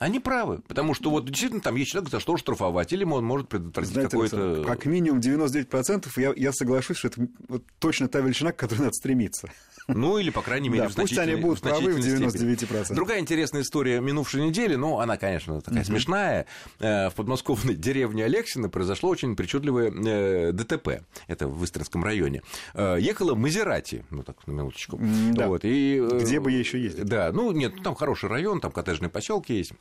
Они 0.00 0.18
правы, 0.18 0.62
потому 0.66 0.94
что 0.94 1.10
вот 1.10 1.26
действительно 1.26 1.60
там 1.60 1.76
есть 1.76 1.90
человек, 1.90 2.10
за 2.10 2.20
что 2.20 2.38
штрафовать, 2.38 2.90
или 2.94 3.04
он 3.04 3.22
может 3.22 3.50
предотвратить 3.50 3.94
какой-то... 3.94 4.64
Как 4.66 4.86
минимум 4.86 5.20
99% 5.20 6.08
я, 6.16 6.32
я 6.34 6.52
соглашусь, 6.54 6.96
что 6.96 7.08
это 7.08 7.28
вот 7.48 7.64
точно 7.78 8.08
та 8.08 8.20
величина, 8.20 8.52
к 8.52 8.56
которой 8.56 8.78
надо 8.78 8.94
стремиться. 8.94 9.50
Ну, 9.88 10.18
или, 10.18 10.30
по 10.30 10.42
крайней 10.42 10.68
мере, 10.68 10.84
да, 10.84 10.88
в 10.88 10.94
пусть 10.94 11.18
они 11.18 11.34
будут 11.34 11.60
правы 11.60 11.92
в 11.92 11.98
99%. 11.98 12.30
Степени. 12.60 12.94
Другая 12.94 13.20
интересная 13.20 13.62
история 13.62 14.00
минувшей 14.00 14.42
недели, 14.42 14.74
ну, 14.74 14.98
она, 15.00 15.16
конечно, 15.16 15.60
такая 15.60 15.82
uh-huh. 15.82 15.86
смешная. 15.86 16.46
Э, 16.78 17.10
в 17.10 17.14
подмосковной 17.14 17.74
деревне 17.74 18.24
Алексина 18.24 18.68
произошло 18.68 19.10
очень 19.10 19.36
причудливое 19.36 19.90
э, 19.90 20.52
ДТП. 20.52 21.02
Это 21.26 21.48
в 21.48 21.64
Истринском 21.64 22.04
районе. 22.04 22.42
Э, 22.74 22.96
ехала 23.00 23.34
Мазерати, 23.34 24.04
ну, 24.10 24.22
так, 24.22 24.46
на 24.46 24.52
минуточку. 24.52 24.98
Да. 25.32 25.48
Вот, 25.48 25.62
и, 25.64 26.00
Где 26.20 26.40
бы 26.40 26.50
ей 26.52 26.60
еще 26.60 26.80
ездить? 26.80 27.04
Да, 27.04 27.30
ну, 27.32 27.52
нет, 27.52 27.82
там 27.82 27.94
хороший 27.94 28.28
район, 28.28 28.60
там 28.60 28.70
коттеджные 28.72 29.10
поселки 29.10 29.54
есть, 29.54 29.72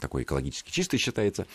такой 0.00 0.22
экологически 0.22 0.70
чистый 0.70 0.98
считается. 0.98 1.46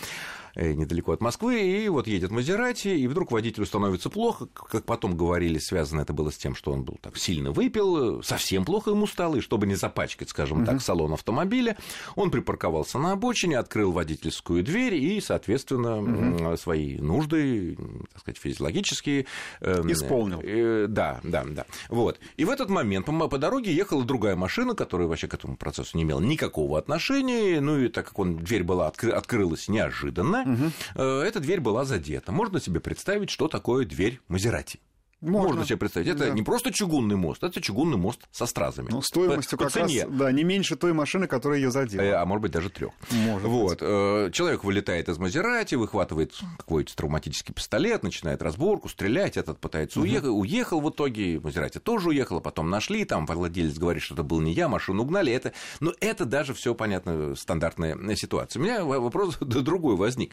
Э, 0.59 0.73
недалеко 0.73 1.13
от 1.13 1.21
Москвы, 1.21 1.61
и 1.61 1.87
вот 1.87 2.05
едет 2.05 2.31
Мазерати, 2.31 2.89
и 2.89 3.07
вдруг 3.07 3.31
водителю 3.31 3.65
становится 3.65 4.09
плохо, 4.09 4.45
как 4.53 4.83
потом 4.83 5.15
говорили, 5.15 5.57
связано 5.57 6.01
это 6.01 6.11
было 6.11 6.31
с 6.31 6.37
тем, 6.37 6.53
что 6.53 6.73
он 6.73 6.83
был 6.83 6.97
так 7.01 7.15
сильно 7.15 7.53
выпил, 7.53 8.21
совсем 8.23 8.65
плохо 8.65 8.89
ему 8.89 9.07
стало, 9.07 9.37
и 9.37 9.39
чтобы 9.39 9.67
не 9.67 9.75
запачкать, 9.75 10.27
скажем 10.27 10.65
так, 10.65 10.81
салон 10.81 11.13
автомобиля, 11.13 11.77
он 12.17 12.29
припарковался 12.29 12.99
на 12.99 13.13
обочине, 13.13 13.57
открыл 13.57 13.93
водительскую 13.93 14.61
дверь 14.61 14.95
и, 14.95 15.21
соответственно, 15.21 16.57
свои 16.57 16.97
нужды, 16.97 17.77
так 18.11 18.19
сказать, 18.19 18.37
физиологические... 18.39 19.27
Эм, 19.61 19.89
Исполнил. 19.89 20.41
Э, 20.43 20.87
да, 20.89 21.21
да, 21.23 21.45
да. 21.45 21.67
Вот. 21.87 22.19
И 22.35 22.43
в 22.43 22.49
этот 22.49 22.69
момент 22.69 23.05
по, 23.05 23.29
по 23.29 23.37
дороге 23.37 23.73
ехала 23.73 24.03
другая 24.03 24.35
машина, 24.35 24.75
которая 24.75 25.07
вообще 25.07 25.29
к 25.29 25.33
этому 25.35 25.55
процессу 25.55 25.95
не 25.95 26.03
имела 26.03 26.19
никакого 26.19 26.77
отношения, 26.77 27.61
ну 27.61 27.79
и 27.79 27.87
так 27.87 28.07
как 28.07 28.19
он, 28.19 28.35
дверь 28.35 28.65
была 28.65 28.87
откры, 28.87 29.11
открылась 29.11 29.69
неожиданно, 29.69 30.48
угу. 30.53 31.01
эта 31.01 31.39
дверь 31.39 31.59
была 31.61 31.85
задета. 31.85 32.31
Можно 32.31 32.59
себе 32.59 32.79
представить, 32.79 33.29
что 33.29 33.47
такое 33.47 33.85
дверь 33.85 34.19
Мазерати. 34.27 34.79
Можно. 35.21 35.47
Можно 35.49 35.65
себе 35.65 35.77
представить. 35.77 36.07
Это 36.07 36.27
да. 36.27 36.29
не 36.29 36.43
просто 36.43 36.71
чугунный 36.71 37.17
мост, 37.17 37.43
это 37.43 37.59
чугунный 37.61 37.97
мост 37.97 38.21
со 38.31 38.45
стразами. 38.45 38.87
Ну, 38.89 39.01
стоимостью 39.01 39.57
по, 39.57 39.65
как 39.65 39.73
по 39.73 39.79
цене. 39.79 40.05
раз, 40.05 40.13
да, 40.13 40.31
не 40.31 40.43
меньше 40.43 40.77
той 40.77 40.93
машины, 40.93 41.27
которая 41.27 41.59
ее 41.59 41.71
задела. 41.71 42.01
Э, 42.01 42.11
а 42.13 42.25
может 42.25 42.41
быть, 42.41 42.51
даже 42.51 42.69
трех. 42.69 42.91
Вот. 43.09 43.71
Быть. 43.71 43.79
Э, 43.81 44.29
человек 44.31 44.63
вылетает 44.63 45.09
из 45.09 45.17
Мазерати, 45.17 45.75
выхватывает 45.75 46.33
какой-то 46.57 46.95
травматический 46.95 47.53
пистолет, 47.53 48.03
начинает 48.03 48.41
разборку, 48.41 48.87
стрелять, 48.87 49.35
этот 49.35 49.59
пытается 49.59 49.99
угу. 49.99 50.07
уехать, 50.07 50.29
уехал 50.29 50.79
в 50.79 50.89
итоге, 50.89 51.39
Мазерати 51.41 51.79
тоже 51.79 52.09
уехал, 52.09 52.39
потом 52.39 52.69
нашли, 52.69 53.03
там 53.03 53.25
владелец 53.25 53.77
говорит, 53.77 54.03
что 54.03 54.13
это 54.13 54.23
был 54.23 54.39
не 54.39 54.53
я, 54.53 54.69
машину 54.69 55.03
угнали. 55.03 55.33
Это... 55.33 55.51
Но 55.81 55.93
это 55.99 56.23
даже 56.23 56.53
все 56.53 56.73
понятно, 56.73 57.35
стандартная 57.35 57.97
ситуация. 58.15 58.61
У 58.61 58.63
меня 58.63 58.85
вопрос 58.85 59.37
другой 59.41 59.97
возник 59.97 60.31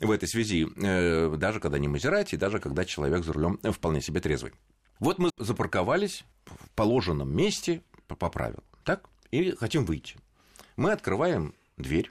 в 0.00 0.10
этой 0.10 0.28
связи, 0.28 0.66
э, 0.76 1.34
даже 1.36 1.60
когда 1.60 1.78
не 1.78 1.88
Мазерати, 1.88 2.36
даже 2.36 2.58
когда 2.58 2.84
человек 2.84 3.24
за 3.24 3.32
рулем 3.32 3.58
вполне 3.72 4.00
себе 4.00 4.20
трезвый. 4.20 4.52
Вот 4.98 5.18
мы 5.18 5.30
запарковались 5.38 6.24
в 6.46 6.70
положенном 6.70 7.34
месте 7.34 7.82
по 8.06 8.30
правилам, 8.30 8.64
так, 8.84 9.08
и 9.30 9.50
хотим 9.52 9.84
выйти. 9.84 10.16
Мы 10.76 10.92
открываем 10.92 11.54
дверь, 11.76 12.10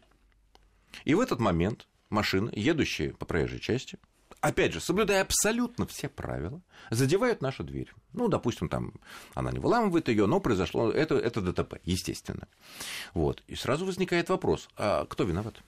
и 1.03 1.13
в 1.15 1.19
этот 1.19 1.39
момент 1.39 1.87
машины, 2.09 2.51
едущие 2.53 3.13
по 3.13 3.25
проезжей 3.25 3.59
части, 3.59 3.97
опять 4.41 4.73
же, 4.73 4.79
соблюдая 4.79 5.21
абсолютно 5.21 5.87
все 5.87 6.07
правила, 6.07 6.61
задевают 6.91 7.41
нашу 7.41 7.63
дверь. 7.63 7.91
Ну, 8.13 8.27
допустим, 8.27 8.69
там 8.69 8.93
она 9.33 9.51
не 9.51 9.59
выламывает 9.59 10.07
ее, 10.07 10.27
но 10.27 10.39
произошло 10.39 10.91
это, 10.91 11.15
это 11.15 11.41
ДТП, 11.41 11.79
естественно. 11.83 12.47
Вот. 13.13 13.43
И 13.47 13.55
сразу 13.55 13.85
возникает 13.85 14.29
вопрос, 14.29 14.69
а 14.77 15.05
кто 15.05 15.23
виноват? 15.23 15.61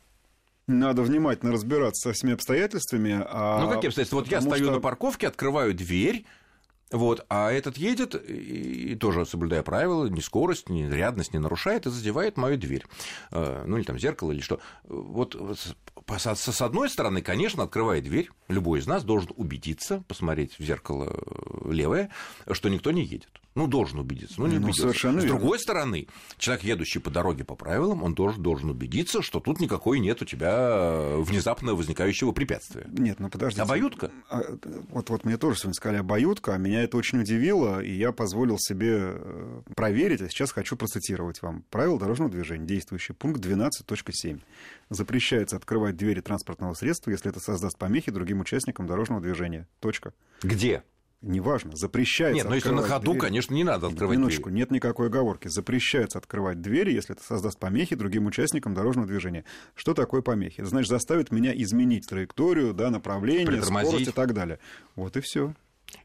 Надо 0.67 1.01
внимательно 1.01 1.53
разбираться 1.53 2.09
со 2.09 2.13
всеми 2.13 2.33
обстоятельствами. 2.33 3.23
А... 3.25 3.61
Ну, 3.61 3.69
какие 3.69 3.87
обстоятельства? 3.87 4.17
Вот 4.17 4.27
я 4.27 4.41
стою 4.41 4.65
что... 4.65 4.73
на 4.73 4.79
парковке, 4.79 5.27
открываю 5.27 5.73
дверь, 5.73 6.25
вот, 6.91 7.25
а 7.27 7.51
этот 7.51 7.77
едет, 7.77 8.15
и 8.15 8.95
тоже 8.95 9.25
соблюдая 9.25 9.61
правила, 9.61 10.07
ни 10.07 10.21
скорость, 10.21 10.69
ни 10.69 10.83
рядность 10.83 11.33
не 11.33 11.39
нарушает, 11.39 11.85
и 11.85 11.89
задевает 11.89 12.37
мою 12.37 12.57
дверь. 12.57 12.85
Э, 13.31 13.63
ну, 13.65 13.77
или 13.77 13.83
там 13.83 13.99
зеркало, 13.99 14.31
или 14.31 14.39
что. 14.39 14.61
Вот 14.85 15.35
с 16.17 16.61
одной 16.61 16.89
стороны, 16.89 17.21
конечно, 17.21 17.63
открывая 17.63 18.01
дверь, 18.01 18.29
любой 18.47 18.79
из 18.79 18.87
нас 18.87 19.03
должен 19.03 19.31
убедиться, 19.35 20.03
посмотреть 20.07 20.57
в 20.57 20.63
зеркало 20.63 21.13
э, 21.13 21.71
левое, 21.71 22.09
что 22.51 22.69
никто 22.69 22.91
не 22.91 23.03
едет. 23.03 23.29
Ну, 23.57 23.65
должен 23.65 23.97
убедиться. 23.97 24.35
Ну, 24.37 24.45
не 24.45 24.59
ну, 24.59 24.67
убедился. 24.67 24.81
Совершенно 24.81 25.19
С 25.19 25.23
верно. 25.23 25.39
другой 25.39 25.59
стороны, 25.59 26.07
человек, 26.37 26.63
едущий 26.63 27.01
по 27.01 27.09
дороге 27.09 27.43
по 27.43 27.55
правилам, 27.55 28.03
он 28.03 28.13
должен, 28.13 28.43
должен 28.43 28.69
убедиться, 28.69 29.23
что 29.23 29.39
тут 29.39 29.59
никакой 29.59 29.99
нет 29.99 30.21
у 30.21 30.25
тебя 30.25 31.15
внезапно 31.17 31.73
возникающего 31.73 32.33
препятствия. 32.33 32.85
Нет, 32.87 33.19
ну 33.19 33.29
подождите. 33.29 33.63
Обоюдка? 33.63 34.11
А, 34.29 34.43
вот, 34.89 35.09
вот 35.09 35.25
мне 35.25 35.37
тоже 35.37 35.57
сегодня 35.57 35.73
сказали 35.73 35.97
обоюдка, 35.97 36.53
а 36.53 36.59
меня 36.59 36.83
это 36.83 36.97
очень 36.97 37.19
удивило, 37.19 37.81
и 37.81 37.93
я 37.93 38.11
позволил 38.11 38.59
себе 38.59 39.15
э, 39.15 39.61
проверить, 39.75 40.21
а 40.21 40.29
сейчас 40.29 40.51
хочу 40.51 40.77
процитировать 40.77 41.41
вам. 41.41 41.63
Правила 41.71 41.97
дорожного 41.97 42.29
движения, 42.29 42.67
действующий 42.67 43.13
пункт 43.13 43.43
12.7. 43.43 44.39
Запрещается 44.91 45.55
открывать 45.55 45.97
двери 45.97 46.21
транспортного 46.21 46.75
средства, 46.75 47.09
если 47.09 47.31
это 47.31 47.39
создаст 47.39 47.79
помехи 47.79 48.11
другим 48.11 48.39
участникам 48.39 48.85
дорожного 48.85 49.19
движения. 49.19 49.67
Точка. 49.79 50.13
Где? 50.43 50.83
Неважно, 51.21 51.75
запрещается 51.75 52.35
Нет, 52.35 52.49
но 52.49 52.55
если 52.55 52.69
на 52.69 52.81
ходу, 52.83 53.11
двери. 53.11 53.19
конечно, 53.19 53.53
не 53.53 53.63
надо 53.63 53.87
открывать 53.87 54.17
Минуточку, 54.17 54.49
двери. 54.49 54.59
нет 54.59 54.71
никакой 54.71 55.07
оговорки. 55.07 55.47
Запрещается 55.47 56.17
открывать 56.17 56.61
двери, 56.61 56.93
если 56.93 57.15
это 57.15 57.23
создаст 57.23 57.59
помехи 57.59 57.95
другим 57.95 58.25
участникам 58.25 58.73
дорожного 58.73 59.07
движения. 59.07 59.45
Что 59.75 59.93
такое 59.93 60.21
помехи? 60.21 60.61
Это 60.61 60.69
значит, 60.69 60.89
заставит 60.89 61.31
меня 61.31 61.53
изменить 61.55 62.07
траекторию, 62.07 62.73
да, 62.73 62.89
направление, 62.89 63.61
скорость 63.61 64.07
и 64.07 64.11
так 64.11 64.33
далее. 64.33 64.59
Вот 64.95 65.17
и 65.17 65.21
все. 65.21 65.53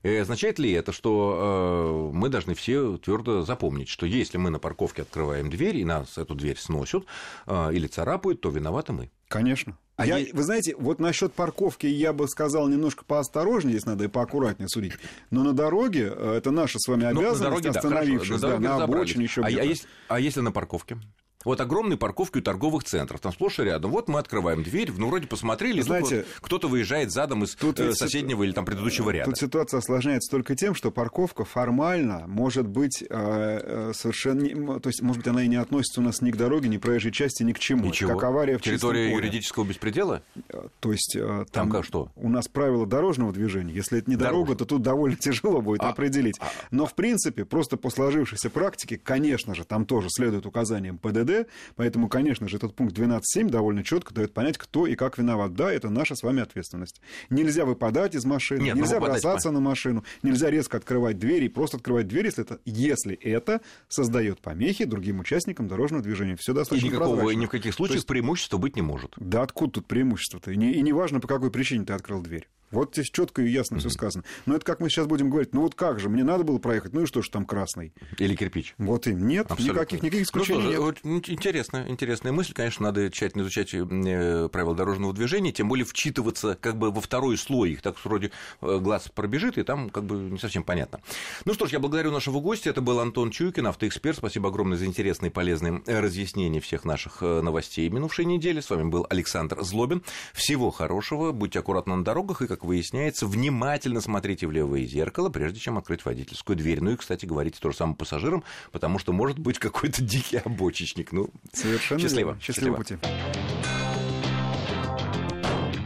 Э, 0.02 0.20
означает 0.20 0.58
ли 0.58 0.72
это, 0.72 0.92
что 0.92 2.10
э, 2.12 2.16
мы 2.16 2.28
должны 2.28 2.54
все 2.54 2.96
твердо 2.98 3.42
запомнить, 3.42 3.88
что 3.88 4.06
если 4.06 4.38
мы 4.38 4.50
на 4.50 4.58
парковке 4.58 5.02
открываем 5.02 5.50
дверь 5.50 5.76
и 5.76 5.84
нас 5.84 6.18
эту 6.18 6.34
дверь 6.34 6.58
сносят 6.58 7.04
э, 7.46 7.72
или 7.72 7.86
царапают, 7.86 8.40
то 8.40 8.50
виноваты 8.50 8.92
мы? 8.92 9.10
Конечно. 9.28 9.76
А 9.96 10.06
я, 10.06 10.26
Вы 10.32 10.42
знаете, 10.42 10.74
вот 10.76 10.98
насчет 10.98 11.32
парковки 11.32 11.86
я 11.86 12.12
бы 12.12 12.26
сказал 12.26 12.66
немножко 12.66 13.04
поосторожнее, 13.04 13.74
здесь 13.74 13.86
надо 13.86 14.04
и 14.04 14.08
поаккуратнее 14.08 14.68
судить. 14.68 14.94
Но 15.30 15.44
на 15.44 15.52
дороге 15.52 16.06
это 16.06 16.50
наша 16.50 16.78
с 16.78 16.88
вами 16.88 17.04
обязанность, 17.04 17.40
ну, 17.40 17.44
на 17.44 17.50
дороге, 17.50 17.68
остановившись, 17.70 18.40
да, 18.40 18.48
хорошо, 18.48 18.62
на, 18.62 18.68
да, 18.68 18.78
на 18.78 18.84
обочине 18.84 19.24
еще 19.24 19.42
а, 19.42 19.46
а, 19.46 19.50
есть, 19.50 19.86
а 20.08 20.18
если 20.18 20.40
на 20.40 20.50
парковке? 20.50 20.98
Вот 21.44 21.60
огромные 21.60 21.96
парковки 21.96 22.38
у 22.38 22.42
торговых 22.42 22.84
центров, 22.84 23.20
там 23.20 23.32
сплошь 23.32 23.58
и 23.58 23.62
рядом. 23.62 23.90
Вот 23.90 24.08
мы 24.08 24.18
открываем 24.18 24.62
дверь, 24.62 24.92
ну, 24.96 25.08
вроде 25.08 25.26
посмотрели, 25.26 25.80
Знаете, 25.80 26.16
вот 26.16 26.26
кто-то 26.40 26.68
выезжает 26.68 27.10
задом 27.12 27.44
из 27.44 27.54
тут 27.54 27.80
э, 27.80 27.92
соседнего 27.94 28.42
или 28.42 28.52
там 28.52 28.64
предыдущего 28.64 29.10
ряда. 29.10 29.30
Тут 29.30 29.38
ситуация 29.38 29.78
осложняется 29.78 30.30
только 30.30 30.54
тем, 30.54 30.74
что 30.74 30.90
парковка 30.90 31.44
формально 31.44 32.24
может 32.26 32.66
быть 32.66 33.02
э, 33.02 33.06
э 33.10 33.92
совершенно... 33.94 34.80
То 34.80 34.88
есть, 34.88 35.02
может 35.02 35.18
быть, 35.18 35.28
она 35.28 35.42
и 35.44 35.48
не 35.48 35.56
относится 35.56 36.00
у 36.00 36.04
нас 36.04 36.20
ни 36.20 36.30
к 36.30 36.36
дороге, 36.36 36.68
ни 36.68 36.78
к 36.78 36.82
проезжей 36.82 37.12
части, 37.12 37.42
ни 37.42 37.52
к 37.52 37.58
чему. 37.58 37.86
Ничего. 37.86 38.14
Как 38.14 38.24
авария 38.24 38.58
в 38.58 38.62
Территория 38.62 39.12
юридического 39.12 39.64
беспредела? 39.64 40.22
Э, 40.48 40.68
то 40.80 40.92
есть... 40.92 41.16
Э, 41.16 41.44
там, 41.50 41.68
там 41.68 41.70
как 41.70 41.84
что? 41.84 42.10
У 42.16 42.28
нас 42.28 42.48
правила 42.48 42.86
дорожного 42.86 43.32
движения. 43.32 43.72
Если 43.72 43.98
это 43.98 44.10
не 44.10 44.16
Дорожно. 44.16 44.38
дорога, 44.38 44.58
то 44.58 44.64
тут 44.64 44.82
довольно 44.82 45.16
тяжело 45.16 45.60
будет 45.60 45.82
а, 45.82 45.90
определить. 45.90 46.36
А, 46.40 46.50
Но, 46.70 46.86
в 46.86 46.94
принципе, 46.94 47.44
просто 47.44 47.76
по 47.76 47.90
сложившейся 47.90 48.50
практике, 48.50 48.98
конечно 48.98 49.54
же, 49.54 49.64
там 49.64 49.86
тоже 49.86 50.08
следует 50.10 50.46
указаниям 50.46 50.98
ПДД, 50.98 51.31
поэтому 51.76 52.08
конечно 52.08 52.48
же, 52.48 52.56
этот 52.56 52.74
пункт 52.74 52.96
12.7 52.96 53.48
довольно 53.48 53.82
четко 53.82 54.14
дает 54.14 54.32
понять, 54.32 54.58
кто 54.58 54.86
и 54.86 54.94
как 54.94 55.18
виноват. 55.18 55.54
Да, 55.54 55.72
это 55.72 55.90
наша 55.90 56.14
с 56.14 56.22
вами 56.22 56.42
ответственность. 56.42 57.00
Нельзя 57.30 57.64
выпадать 57.64 58.14
из 58.14 58.24
машины, 58.24 58.62
Нет, 58.62 58.74
ну, 58.74 58.82
нельзя 58.82 59.00
бросаться 59.00 59.50
на 59.50 59.60
машину, 59.60 60.04
нельзя 60.22 60.50
резко 60.50 60.76
открывать 60.76 61.18
двери, 61.18 61.48
просто 61.48 61.76
открывать 61.78 62.08
двери, 62.08 62.26
если 62.26 62.44
это, 62.44 62.60
если 62.64 63.14
это 63.14 63.60
создает 63.88 64.40
помехи 64.40 64.84
другим 64.84 65.20
участникам 65.20 65.68
дорожного 65.68 66.02
движения. 66.02 66.36
Все 66.36 66.52
достаточно 66.52 66.86
и 66.86 66.88
никакого, 66.90 67.16
прозрачно. 67.16 67.40
ни 67.40 67.46
в 67.46 67.50
каких 67.50 67.74
случаях 67.74 67.96
есть, 67.96 68.06
преимущества 68.06 68.58
быть 68.58 68.76
не 68.76 68.82
может. 68.82 69.12
Да 69.16 69.42
откуда 69.42 69.72
тут 69.72 69.86
преимущество-то? 69.86 70.50
И 70.50 70.56
не, 70.56 70.72
и 70.72 70.92
по 70.92 71.28
какой 71.28 71.50
причине 71.50 71.84
ты 71.84 71.92
открыл 71.92 72.20
дверь. 72.20 72.48
Вот 72.72 72.94
здесь 72.94 73.10
четко 73.10 73.42
и 73.42 73.50
ясно 73.50 73.78
все 73.78 73.90
сказано. 73.90 74.24
Но 74.46 74.56
это 74.56 74.64
как 74.64 74.80
мы 74.80 74.88
сейчас 74.88 75.06
будем 75.06 75.30
говорить, 75.30 75.54
ну 75.54 75.60
вот 75.60 75.74
как 75.74 76.00
же, 76.00 76.08
мне 76.08 76.24
надо 76.24 76.42
было 76.42 76.58
проехать, 76.58 76.92
ну 76.92 77.02
и 77.02 77.06
что 77.06 77.22
ж 77.22 77.28
там 77.28 77.44
красный? 77.44 77.92
Или 78.18 78.34
кирпич. 78.34 78.74
Вот 78.78 79.06
и 79.06 79.14
нет, 79.14 79.50
Абсолютно. 79.50 79.80
никаких, 79.80 80.02
никаких 80.02 80.26
исключений 80.26 80.76
ну, 80.76 80.92
что, 80.94 81.08
нет. 81.08 81.28
Интересная, 81.28 81.88
интересная 81.88 82.32
мысль, 82.32 82.52
конечно, 82.54 82.84
надо 82.84 83.10
тщательно 83.10 83.42
изучать 83.42 83.74
э, 83.74 84.48
правила 84.50 84.74
дорожного 84.74 85.12
движения, 85.12 85.52
тем 85.52 85.68
более 85.68 85.84
вчитываться 85.84 86.56
как 86.60 86.76
бы 86.76 86.90
во 86.90 87.00
второй 87.00 87.36
слой, 87.36 87.72
их 87.72 87.82
так 87.82 88.02
вроде 88.04 88.32
э, 88.60 88.78
глаз 88.78 89.08
пробежит, 89.14 89.58
и 89.58 89.62
там 89.62 89.90
как 89.90 90.04
бы 90.04 90.16
не 90.16 90.38
совсем 90.38 90.64
понятно. 90.64 91.00
Ну 91.44 91.54
что 91.54 91.66
ж, 91.66 91.72
я 91.72 91.78
благодарю 91.78 92.10
нашего 92.10 92.40
гостя, 92.40 92.70
это 92.70 92.80
был 92.80 92.98
Антон 93.00 93.30
Чуйкин, 93.30 93.66
автоэксперт, 93.66 94.18
спасибо 94.18 94.48
огромное 94.48 94.78
за 94.78 94.86
интересные 94.86 95.30
и 95.30 95.32
полезные 95.32 95.82
разъяснения 95.86 96.60
всех 96.60 96.84
наших 96.84 97.20
новостей 97.20 97.88
минувшей 97.88 98.24
недели. 98.24 98.60
С 98.60 98.70
вами 98.70 98.88
был 98.88 99.06
Александр 99.10 99.62
Злобин. 99.62 100.02
Всего 100.32 100.70
хорошего, 100.70 101.32
будьте 101.32 101.58
аккуратны 101.58 101.96
на 101.96 102.04
дорогах 102.04 102.42
и, 102.42 102.46
как 102.46 102.61
выясняется, 102.64 103.26
внимательно 103.26 104.00
смотрите 104.00 104.46
в 104.46 104.50
левое 104.50 104.84
зеркало, 104.84 105.28
прежде 105.28 105.60
чем 105.60 105.78
открыть 105.78 106.04
водительскую 106.04 106.56
дверь. 106.56 106.80
Ну 106.82 106.92
и, 106.92 106.96
кстати, 106.96 107.26
говорите 107.26 107.58
то 107.60 107.70
же 107.70 107.76
самое 107.76 107.96
пассажирам, 107.96 108.44
потому 108.70 108.98
что 108.98 109.12
может 109.12 109.38
быть 109.38 109.58
какой-то 109.58 110.02
дикий 110.02 110.38
обочечник. 110.38 111.12
Ну, 111.12 111.30
Совершенно 111.52 112.00
счастливо. 112.00 112.38
Счастливо 112.40 112.76
пути. 112.76 112.98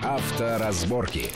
Авторазборки. 0.03 1.31